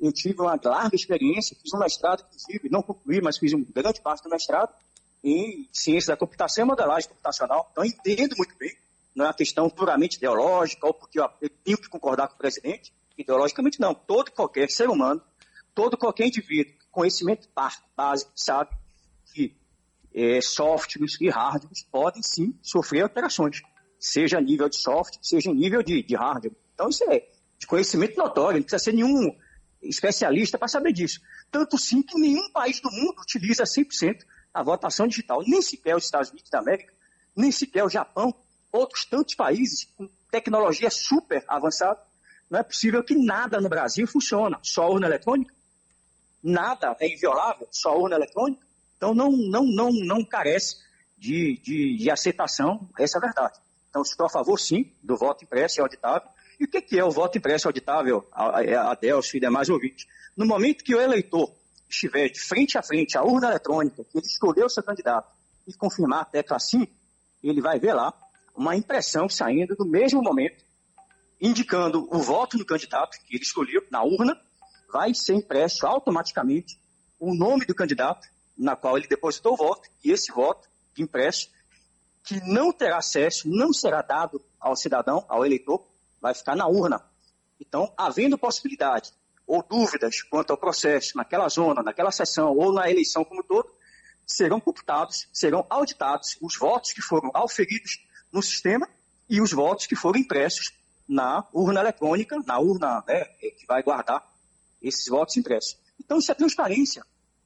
Eu 0.00 0.12
tive 0.12 0.40
uma 0.40 0.58
larga 0.64 0.96
experiência, 0.96 1.56
fiz 1.60 1.72
um 1.74 1.78
mestrado, 1.78 2.24
inclusive, 2.26 2.68
não 2.70 2.82
concluí, 2.82 3.20
mas 3.20 3.38
fiz 3.38 3.52
uma 3.52 3.64
grande 3.72 4.00
parte 4.00 4.24
do 4.24 4.30
mestrado, 4.30 4.74
em 5.22 5.68
ciência 5.72 6.12
da 6.12 6.16
computação 6.16 6.64
e 6.64 6.68
modelagem 6.68 7.08
computacional. 7.08 7.68
Então, 7.72 7.84
entendo 7.84 8.34
muito 8.36 8.54
bem. 8.58 8.74
Não 9.14 9.24
é 9.24 9.28
uma 9.28 9.34
questão 9.34 9.70
puramente 9.70 10.16
ideológica 10.16 10.86
ou 10.86 10.92
porque 10.92 11.20
eu 11.20 11.28
tenho 11.62 11.78
que 11.78 11.88
concordar 11.88 12.28
com 12.28 12.34
o 12.34 12.38
presidente. 12.38 12.92
Ideologicamente, 13.16 13.80
não. 13.80 13.94
Todo 13.94 14.32
qualquer 14.32 14.68
ser 14.70 14.90
humano, 14.90 15.22
todo 15.74 15.96
qualquer 15.96 16.26
indivíduo, 16.26 16.74
conhecimento 16.90 17.48
básico, 17.96 18.30
sabe 18.34 18.70
que 19.32 19.56
é, 20.14 20.40
softwares 20.40 21.20
e 21.20 21.28
hardwares 21.28 21.82
podem 21.90 22.22
sim 22.22 22.56
sofrer 22.62 23.02
alterações, 23.02 23.60
seja 23.98 24.40
nível 24.40 24.68
de 24.68 24.78
software, 24.80 25.18
seja 25.22 25.52
nível 25.52 25.82
de, 25.82 26.02
de 26.02 26.14
hardware. 26.14 26.54
Então, 26.74 26.88
isso 26.88 27.04
é 27.10 27.26
de 27.58 27.66
conhecimento 27.66 28.16
notório, 28.16 28.58
não 28.58 28.62
precisa 28.62 28.82
ser 28.82 28.92
nenhum 28.92 29.34
especialista 29.82 30.58
para 30.58 30.68
saber 30.68 30.92
disso. 30.92 31.20
Tanto 31.50 31.78
sim 31.78 32.02
que 32.02 32.18
nenhum 32.18 32.50
país 32.50 32.80
do 32.80 32.90
mundo 32.90 33.20
utiliza 33.20 33.64
100% 33.64 34.24
a 34.52 34.62
votação 34.62 35.06
digital. 35.06 35.42
Nem 35.46 35.60
sequer 35.60 35.96
os 35.96 36.04
Estados 36.04 36.30
Unidos 36.30 36.50
da 36.50 36.60
América, 36.60 36.92
nem 37.36 37.50
sequer 37.50 37.84
o 37.84 37.90
Japão, 37.90 38.34
outros 38.72 39.04
tantos 39.04 39.34
países 39.34 39.88
com 39.96 40.08
tecnologia 40.30 40.90
super 40.90 41.44
avançada. 41.48 42.00
Não 42.48 42.60
é 42.60 42.62
possível 42.62 43.02
que 43.02 43.14
nada 43.14 43.60
no 43.60 43.68
Brasil 43.68 44.06
funcione. 44.06 44.56
Só 44.62 44.90
urna 44.90 45.06
eletrônica. 45.06 45.54
Nada 46.42 46.96
é 47.00 47.12
inviolável, 47.12 47.66
só 47.70 47.98
urna 47.98 48.16
eletrônica. 48.16 48.64
Então 48.96 49.14
não, 49.14 49.30
não, 49.30 49.64
não, 49.64 49.90
não 49.92 50.24
carece 50.24 50.76
de, 51.16 51.58
de, 51.62 51.96
de 51.96 52.10
aceitação, 52.10 52.88
essa 52.98 53.18
é 53.18 53.18
a 53.18 53.22
verdade. 53.22 53.58
Então 53.88 54.02
estou 54.02 54.26
a 54.26 54.30
favor, 54.30 54.58
sim, 54.58 54.92
do 55.02 55.16
voto 55.16 55.44
impresso 55.44 55.78
e 55.78 55.82
auditável. 55.82 56.28
E 56.58 56.64
o 56.64 56.68
que 56.68 56.98
é 56.98 57.04
o 57.04 57.10
voto 57.10 57.38
impresso 57.38 57.66
e 57.66 57.68
auditável, 57.68 58.26
Adelso 58.32 59.36
e 59.36 59.40
demais 59.40 59.68
ouvintes? 59.68 60.06
No 60.36 60.46
momento 60.46 60.84
que 60.84 60.94
o 60.94 61.00
eleitor 61.00 61.52
estiver 61.88 62.28
de 62.28 62.40
frente 62.40 62.76
a 62.76 62.82
frente 62.82 63.16
à 63.16 63.22
urna 63.22 63.48
eletrônica, 63.48 64.04
que 64.04 64.18
ele 64.18 64.26
escolheu 64.26 64.68
seu 64.68 64.82
candidato, 64.82 65.32
e 65.66 65.72
confirmar 65.74 66.22
a 66.22 66.24
tecla 66.24 66.58
sim, 66.58 66.86
ele 67.42 67.60
vai 67.60 67.78
ver 67.78 67.94
lá 67.94 68.12
uma 68.54 68.76
impressão 68.76 69.28
saindo 69.28 69.74
do 69.74 69.84
mesmo 69.84 70.22
momento, 70.22 70.64
indicando 71.40 72.08
o 72.10 72.18
voto 72.18 72.56
do 72.56 72.64
candidato 72.64 73.18
que 73.26 73.36
ele 73.36 73.42
escolheu 73.42 73.82
na 73.90 74.02
urna, 74.02 74.38
vai 74.92 75.12
ser 75.14 75.34
impresso 75.34 75.86
automaticamente 75.86 76.78
o 77.18 77.34
nome 77.34 77.66
do 77.66 77.74
candidato 77.74 78.28
na 78.56 78.76
qual 78.76 78.96
ele 78.96 79.06
depositou 79.06 79.54
o 79.54 79.56
voto, 79.56 79.88
e 80.02 80.10
esse 80.10 80.32
voto 80.32 80.68
de 80.94 81.02
impresso, 81.02 81.50
que 82.22 82.40
não 82.40 82.72
terá 82.72 82.98
acesso, 82.98 83.48
não 83.48 83.72
será 83.72 84.00
dado 84.00 84.42
ao 84.58 84.76
cidadão, 84.76 85.24
ao 85.28 85.44
eleitor, 85.44 85.86
vai 86.20 86.34
ficar 86.34 86.56
na 86.56 86.66
urna. 86.66 87.04
Então, 87.60 87.92
havendo 87.96 88.38
possibilidade 88.38 89.12
ou 89.46 89.62
dúvidas 89.62 90.22
quanto 90.22 90.50
ao 90.50 90.56
processo 90.56 91.16
naquela 91.16 91.48
zona, 91.48 91.82
naquela 91.82 92.10
sessão 92.10 92.56
ou 92.56 92.72
na 92.72 92.90
eleição 92.90 93.24
como 93.24 93.40
um 93.40 93.44
todo, 93.44 93.70
serão 94.26 94.58
computados, 94.58 95.28
serão 95.32 95.66
auditados 95.68 96.38
os 96.40 96.56
votos 96.56 96.92
que 96.92 97.02
foram 97.02 97.30
auferidos 97.34 98.02
no 98.32 98.42
sistema 98.42 98.88
e 99.28 99.40
os 99.40 99.52
votos 99.52 99.86
que 99.86 99.94
foram 99.94 100.18
impressos 100.18 100.72
na 101.06 101.46
urna 101.52 101.80
eletrônica, 101.80 102.38
na 102.46 102.58
urna 102.58 103.04
né, 103.06 103.24
que 103.24 103.66
vai 103.66 103.82
guardar 103.82 104.26
esses 104.80 105.06
votos 105.08 105.36
impressos. 105.36 105.78
Então, 106.00 106.18
isso 106.18 106.32
é 106.32 106.34
transparência. 106.34 107.04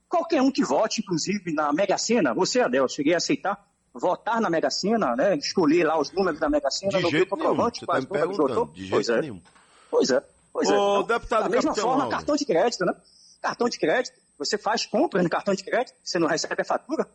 Qualquer 0.09 0.40
um 0.40 0.51
que 0.51 0.64
vote, 0.64 1.01
inclusive 1.01 1.53
na 1.53 1.73
Mega 1.73 1.99
Sena, 1.99 2.33
você, 2.33 2.61
Adel, 2.61 2.88
cheguei 2.88 3.14
a 3.14 3.18
aceitar 3.18 3.62
votar 3.92 4.40
na 4.40 4.49
Mega 4.49 4.71
Sena, 4.71 5.14
né, 5.16 5.37
escolher 5.37 5.85
lá 5.85 5.99
os 5.99 6.11
números 6.12 6.38
da 6.38 6.49
Mega 6.49 6.71
Sena, 6.71 6.97
de 6.97 7.03
não 7.03 7.11
jeito 7.11 7.37
nenhum, 7.37 7.57
você 7.57 7.81
está 7.81 8.01
me 8.01 8.07
perguntando, 8.07 8.66
de 8.73 8.81
jeito 8.81 8.90
pois 8.92 9.09
é. 9.09 9.21
nenhum. 9.21 9.42
Pois 9.90 10.11
é. 10.11 10.23
Pois 10.53 10.68
Ô, 10.68 10.73
é. 10.73 10.77
Então, 10.77 11.03
deputado 11.05 11.42
da 11.44 11.49
mesma 11.49 11.75
forma, 11.75 12.05
Alves. 12.05 12.11
cartão 12.16 12.37
de 12.37 12.44
crédito, 12.44 12.85
né? 12.85 12.94
Cartão 13.42 13.68
de 13.68 13.79
crédito, 13.79 14.18
você 14.38 14.57
faz 14.57 14.87
compras 14.87 15.23
no 15.23 15.29
cartão 15.29 15.55
de 15.55 15.64
crédito, 15.64 15.94
você 16.03 16.18
não 16.18 16.29
recebe 16.29 16.61
a 16.61 16.64
fatura, 16.64 17.09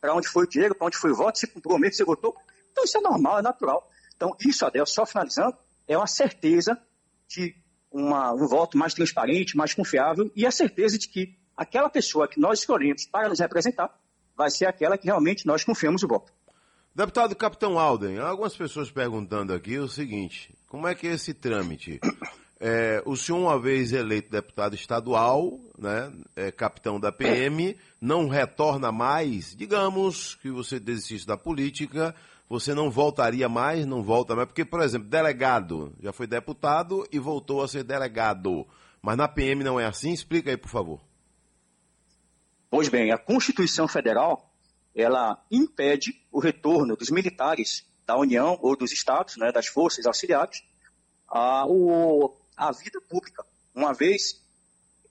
para 0.00 0.14
onde 0.14 0.28
foi 0.28 0.44
o 0.44 0.48
dinheiro, 0.48 0.74
para 0.74 0.86
onde 0.86 0.96
foi 0.96 1.12
o 1.12 1.14
voto, 1.14 1.38
se 1.38 1.46
comprou 1.46 1.78
mesmo, 1.78 1.94
você 1.94 2.04
votou. 2.04 2.36
Então 2.72 2.84
isso 2.84 2.98
é 2.98 3.00
normal, 3.00 3.38
é 3.38 3.42
natural. 3.42 3.88
Então 4.16 4.36
isso, 4.40 4.66
Adel, 4.66 4.86
só 4.86 5.06
finalizando, 5.06 5.56
é 5.86 5.96
uma 5.96 6.06
certeza 6.06 6.78
de 7.28 7.54
uma, 7.90 8.32
um 8.32 8.46
voto 8.46 8.76
mais 8.76 8.92
transparente, 8.92 9.56
mais 9.56 9.72
confiável 9.72 10.30
e 10.34 10.46
a 10.46 10.50
certeza 10.50 10.98
de 10.98 11.08
que 11.08 11.36
aquela 11.56 11.88
pessoa 11.88 12.28
que 12.28 12.40
nós 12.40 12.60
escolhemos 12.60 13.06
para 13.06 13.28
nos 13.28 13.40
representar 13.40 13.94
vai 14.36 14.50
ser 14.50 14.66
aquela 14.66 14.98
que 14.98 15.06
realmente 15.06 15.46
nós 15.46 15.64
confiamos 15.64 16.02
o 16.02 16.08
voto. 16.08 16.32
Deputado 16.94 17.34
Capitão 17.34 17.78
Alden, 17.78 18.18
algumas 18.18 18.56
pessoas 18.56 18.90
perguntando 18.90 19.52
aqui 19.52 19.78
o 19.78 19.88
seguinte: 19.88 20.54
como 20.68 20.86
é 20.86 20.94
que 20.94 21.06
é 21.06 21.12
esse 21.12 21.34
trâmite? 21.34 22.00
É, 22.60 23.02
o 23.04 23.16
senhor, 23.16 23.38
uma 23.38 23.58
vez 23.58 23.92
eleito 23.92 24.30
deputado 24.30 24.74
estadual, 24.74 25.58
né, 25.76 26.12
é, 26.36 26.52
capitão 26.52 27.00
da 27.00 27.10
PM, 27.10 27.76
não 28.00 28.28
retorna 28.28 28.92
mais, 28.92 29.54
digamos 29.56 30.36
que 30.36 30.50
você 30.50 30.78
desistisse 30.78 31.26
da 31.26 31.36
política, 31.36 32.14
você 32.48 32.72
não 32.72 32.90
voltaria 32.90 33.48
mais, 33.48 33.84
não 33.84 34.02
volta 34.02 34.36
mais, 34.36 34.46
porque, 34.46 34.64
por 34.64 34.80
exemplo, 34.80 35.08
delegado, 35.08 35.92
já 36.00 36.12
foi 36.12 36.26
deputado 36.26 37.06
e 37.10 37.18
voltou 37.18 37.62
a 37.62 37.68
ser 37.68 37.82
delegado, 37.82 38.66
mas 39.02 39.16
na 39.16 39.26
PM 39.26 39.64
não 39.64 39.78
é 39.78 39.84
assim? 39.84 40.12
Explica 40.12 40.50
aí, 40.50 40.56
por 40.56 40.70
favor. 40.70 41.00
Pois 42.76 42.88
bem, 42.88 43.12
a 43.12 43.16
Constituição 43.16 43.86
Federal, 43.86 44.52
ela 44.96 45.40
impede 45.48 46.20
o 46.32 46.40
retorno 46.40 46.96
dos 46.96 47.08
militares 47.08 47.86
da 48.04 48.18
União 48.18 48.58
ou 48.60 48.76
dos 48.76 48.90
estados, 48.90 49.36
né, 49.36 49.52
das 49.52 49.68
forças 49.68 50.06
auxiliares, 50.06 50.64
à, 51.28 51.64
o, 51.68 52.36
à 52.56 52.72
vida 52.72 53.00
pública. 53.02 53.46
Uma 53.72 53.94
vez 53.94 54.42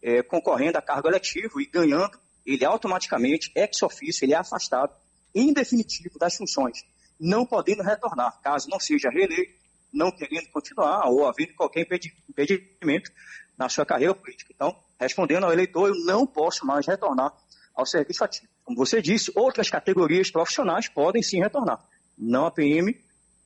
é, 0.02 0.22
concorrendo 0.22 0.78
a 0.78 0.82
cargo 0.82 1.08
eletivo 1.08 1.62
e 1.62 1.66
ganhando, 1.66 2.20
ele 2.46 2.66
automaticamente, 2.66 3.50
ex 3.56 3.82
officio, 3.82 4.26
ele 4.26 4.34
é 4.34 4.38
afastado, 4.38 4.94
em 5.34 5.54
definitivo, 5.54 6.20
das 6.20 6.36
funções, 6.36 6.84
não 7.18 7.46
podendo 7.46 7.82
retornar, 7.82 8.42
caso 8.42 8.68
não 8.70 8.78
seja 8.78 9.10
reeleito, 9.10 9.54
não 9.90 10.12
querendo 10.12 10.50
continuar 10.50 11.08
ou 11.08 11.26
havendo 11.26 11.54
qualquer 11.54 11.84
impedi- 11.84 12.14
impedimento 12.30 13.10
na 13.58 13.70
sua 13.70 13.86
carreira 13.86 14.14
política. 14.14 14.52
Então, 14.54 14.78
respondendo 15.00 15.46
ao 15.46 15.54
eleitor, 15.54 15.88
eu 15.88 15.96
não 16.04 16.28
posso 16.28 16.66
mais 16.66 16.86
retornar 16.86 17.34
ao 17.76 17.86
serviço 17.86 18.24
ativo. 18.24 18.48
Como 18.64 18.78
você 18.78 19.02
disse, 19.02 19.32
outras 19.36 19.70
categorias 19.70 20.30
profissionais 20.32 20.88
podem 20.88 21.22
sim 21.24 21.40
retornar, 21.40 21.80
não 22.18 22.46
a 22.46 22.52
PM 22.52 22.96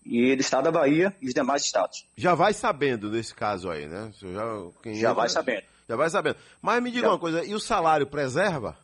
e 0.06 0.36
do 0.36 0.42
estado 0.42 0.66
da 0.66 0.72
Bahia 0.72 1.16
e 1.22 1.28
os 1.28 1.34
demais 1.34 1.63
estados. 1.63 2.06
Já 2.16 2.34
vai 2.36 2.54
sabendo 2.54 3.10
desse 3.12 3.34
caso 3.34 3.70
aí, 3.70 3.88
né? 3.88 4.12
Já, 4.16 4.44
quem 4.84 4.94
Já 4.96 5.00
entra- 5.10 5.13
vai 5.13 5.30
sabendo. 5.30 5.63
Já 5.90 5.96
vai 5.96 6.10
sabendo. 6.10 6.38
Mas 6.62 6.84
me 6.84 6.92
diga 6.92 7.08
Já. 7.08 7.12
uma 7.13 7.20
coisa, 7.20 7.44
e 7.46 7.54
o 7.54 7.60
salário 7.60 8.08
preserva? 8.08 8.78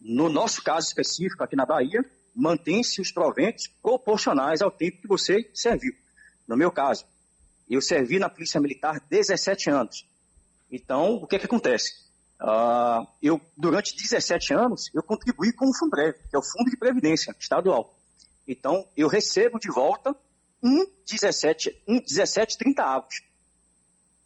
No 0.00 0.28
nosso 0.28 0.62
caso 0.62 0.86
específico 0.86 1.42
aqui 1.42 1.56
na 1.56 1.66
Bahia, 1.66 2.04
mantém-se 2.34 3.00
os 3.00 3.10
proventos 3.10 3.66
proporcionais 3.82 4.62
ao 4.62 4.70
tempo 4.70 5.00
que 5.02 5.08
você 5.08 5.50
serviu. 5.52 5.92
No 6.46 6.56
meu 6.56 6.70
caso, 6.70 7.04
eu 7.68 7.80
servi 7.82 8.18
na 8.18 8.28
Polícia 8.28 8.60
Militar 8.60 9.00
17 9.10 9.68
anos. 9.70 10.06
Então, 10.70 11.14
o 11.14 11.26
que 11.26 11.36
é 11.36 11.38
que 11.38 11.46
acontece? 11.46 12.07
Ah, 12.40 13.06
eu, 13.20 13.40
durante 13.56 13.96
17 13.96 14.54
anos, 14.54 14.90
eu 14.94 15.02
contribuí 15.02 15.52
com 15.52 15.68
o 15.68 15.74
Fundrev, 15.74 16.14
que 16.28 16.36
é 16.36 16.38
o 16.38 16.42
Fundo 16.42 16.70
de 16.70 16.76
Previdência 16.76 17.34
Estadual. 17.38 17.94
Então, 18.46 18.86
eu 18.96 19.08
recebo 19.08 19.58
de 19.58 19.70
volta 19.70 20.16
um 20.62 20.86
17, 21.06 21.82
um 21.86 22.00
17 22.00 22.56
30 22.56 22.82
avos, 22.82 23.22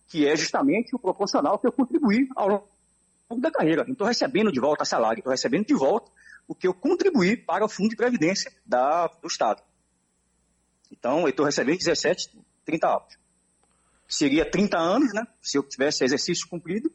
que 0.08 0.26
é 0.26 0.36
justamente 0.36 0.94
o 0.94 0.98
proporcional 0.98 1.58
que 1.58 1.66
eu 1.66 1.72
contribuí 1.72 2.28
ao 2.36 2.48
longo 2.48 3.40
da 3.40 3.50
carreira. 3.50 3.84
Não 3.84 3.92
estou 3.92 4.06
recebendo 4.06 4.52
de 4.52 4.60
volta 4.60 4.84
salário, 4.84 5.20
estou 5.20 5.30
recebendo 5.30 5.66
de 5.66 5.74
volta 5.74 6.10
o 6.46 6.54
que 6.54 6.68
eu 6.68 6.74
contribuí 6.74 7.36
para 7.36 7.64
o 7.64 7.68
Fundo 7.68 7.90
de 7.90 7.96
Previdência 7.96 8.52
da, 8.66 9.06
do 9.06 9.26
Estado. 9.26 9.62
Então, 10.90 11.22
eu 11.22 11.28
estou 11.28 11.46
recebendo 11.46 11.78
17, 11.78 12.30
30 12.66 12.86
avos. 12.86 13.16
Seria 14.06 14.48
30 14.48 14.76
anos, 14.76 15.14
né? 15.14 15.26
Se 15.40 15.56
eu 15.56 15.62
tivesse 15.62 16.04
exercício 16.04 16.46
cumprido, 16.46 16.92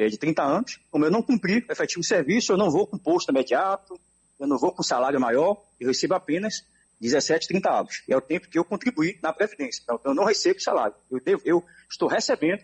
é, 0.00 0.08
de 0.08 0.16
30 0.16 0.42
anos. 0.42 0.80
Como 0.90 1.04
eu 1.04 1.10
não 1.10 1.22
cumpri 1.22 1.64
o 1.68 1.72
efetivo 1.72 2.02
serviço, 2.02 2.52
eu 2.52 2.56
não 2.56 2.70
vou 2.70 2.86
com 2.86 2.96
posto 2.96 3.30
imediato, 3.30 4.00
eu 4.38 4.46
não 4.46 4.58
vou 4.58 4.72
com 4.72 4.82
salário 4.82 5.20
maior, 5.20 5.62
eu 5.78 5.88
recebo 5.88 6.14
apenas 6.14 6.64
17, 7.00 7.46
30 7.48 7.70
avos. 7.70 8.02
É 8.08 8.16
o 8.16 8.20
tempo 8.20 8.48
que 8.48 8.58
eu 8.58 8.64
contribuí 8.64 9.18
na 9.22 9.32
Previdência. 9.32 9.82
Então, 9.82 10.00
eu 10.04 10.14
não 10.14 10.24
recebo 10.24 10.60
salário. 10.60 10.94
Eu, 11.10 11.20
devo, 11.20 11.42
eu 11.44 11.64
estou 11.88 12.08
recebendo 12.08 12.62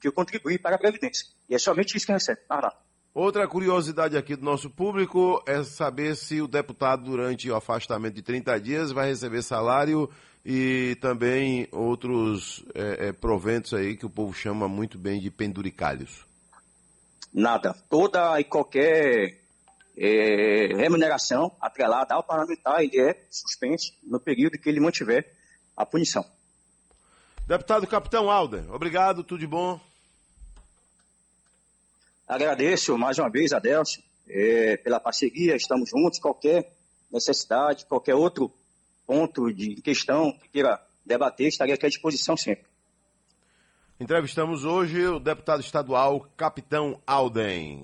que 0.00 0.08
eu 0.08 0.12
contribuí 0.12 0.58
para 0.58 0.76
a 0.76 0.78
Previdência. 0.78 1.26
E 1.48 1.54
é 1.54 1.58
somente 1.58 1.96
isso 1.96 2.06
que 2.06 2.12
recebo. 2.12 2.40
Não. 2.50 2.70
Outra 3.14 3.46
curiosidade 3.46 4.16
aqui 4.16 4.34
do 4.34 4.44
nosso 4.44 4.68
público 4.68 5.42
é 5.46 5.62
saber 5.62 6.16
se 6.16 6.42
o 6.42 6.48
deputado, 6.48 7.04
durante 7.04 7.48
o 7.48 7.54
afastamento 7.54 8.14
de 8.14 8.22
30 8.22 8.60
dias, 8.60 8.90
vai 8.90 9.08
receber 9.08 9.40
salário 9.42 10.10
e 10.44 10.96
também 11.00 11.68
outros 11.70 12.64
é, 12.74 13.08
é, 13.08 13.12
proventos 13.12 13.72
aí 13.72 13.96
que 13.96 14.04
o 14.04 14.10
povo 14.10 14.34
chama 14.34 14.68
muito 14.68 14.98
bem 14.98 15.20
de 15.20 15.30
penduricalhos. 15.30 16.26
Nada. 17.34 17.74
Toda 17.90 18.38
e 18.38 18.44
qualquer 18.44 19.40
é, 19.98 20.66
remuneração 20.76 21.50
atrelada 21.60 22.14
ao 22.14 22.22
parlamentar, 22.22 22.84
ele 22.84 23.00
é 23.00 23.26
suspenso 23.28 23.92
no 24.04 24.20
período 24.20 24.56
que 24.56 24.68
ele 24.68 24.78
mantiver 24.78 25.34
a 25.76 25.84
punição. 25.84 26.24
Deputado 27.48 27.88
Capitão 27.88 28.30
Alder, 28.30 28.72
obrigado, 28.72 29.24
tudo 29.24 29.40
de 29.40 29.48
bom. 29.48 29.80
Agradeço 32.26 32.96
mais 32.96 33.18
uma 33.18 33.28
vez, 33.28 33.52
Adelson, 33.52 34.00
é, 34.28 34.76
pela 34.76 35.00
parceria, 35.00 35.56
estamos 35.56 35.90
juntos, 35.90 36.20
qualquer 36.20 36.72
necessidade, 37.10 37.84
qualquer 37.84 38.14
outro 38.14 38.50
ponto 39.04 39.52
de 39.52 39.74
questão 39.82 40.32
que 40.32 40.48
queira 40.48 40.80
debater, 41.04 41.48
estarei 41.48 41.74
aqui 41.74 41.84
à 41.84 41.88
disposição 41.88 42.36
sempre. 42.36 42.64
Entrevistamos 43.98 44.64
hoje 44.64 45.06
o 45.06 45.20
deputado 45.20 45.60
estadual 45.60 46.26
Capitão 46.36 47.00
Alden. 47.06 47.82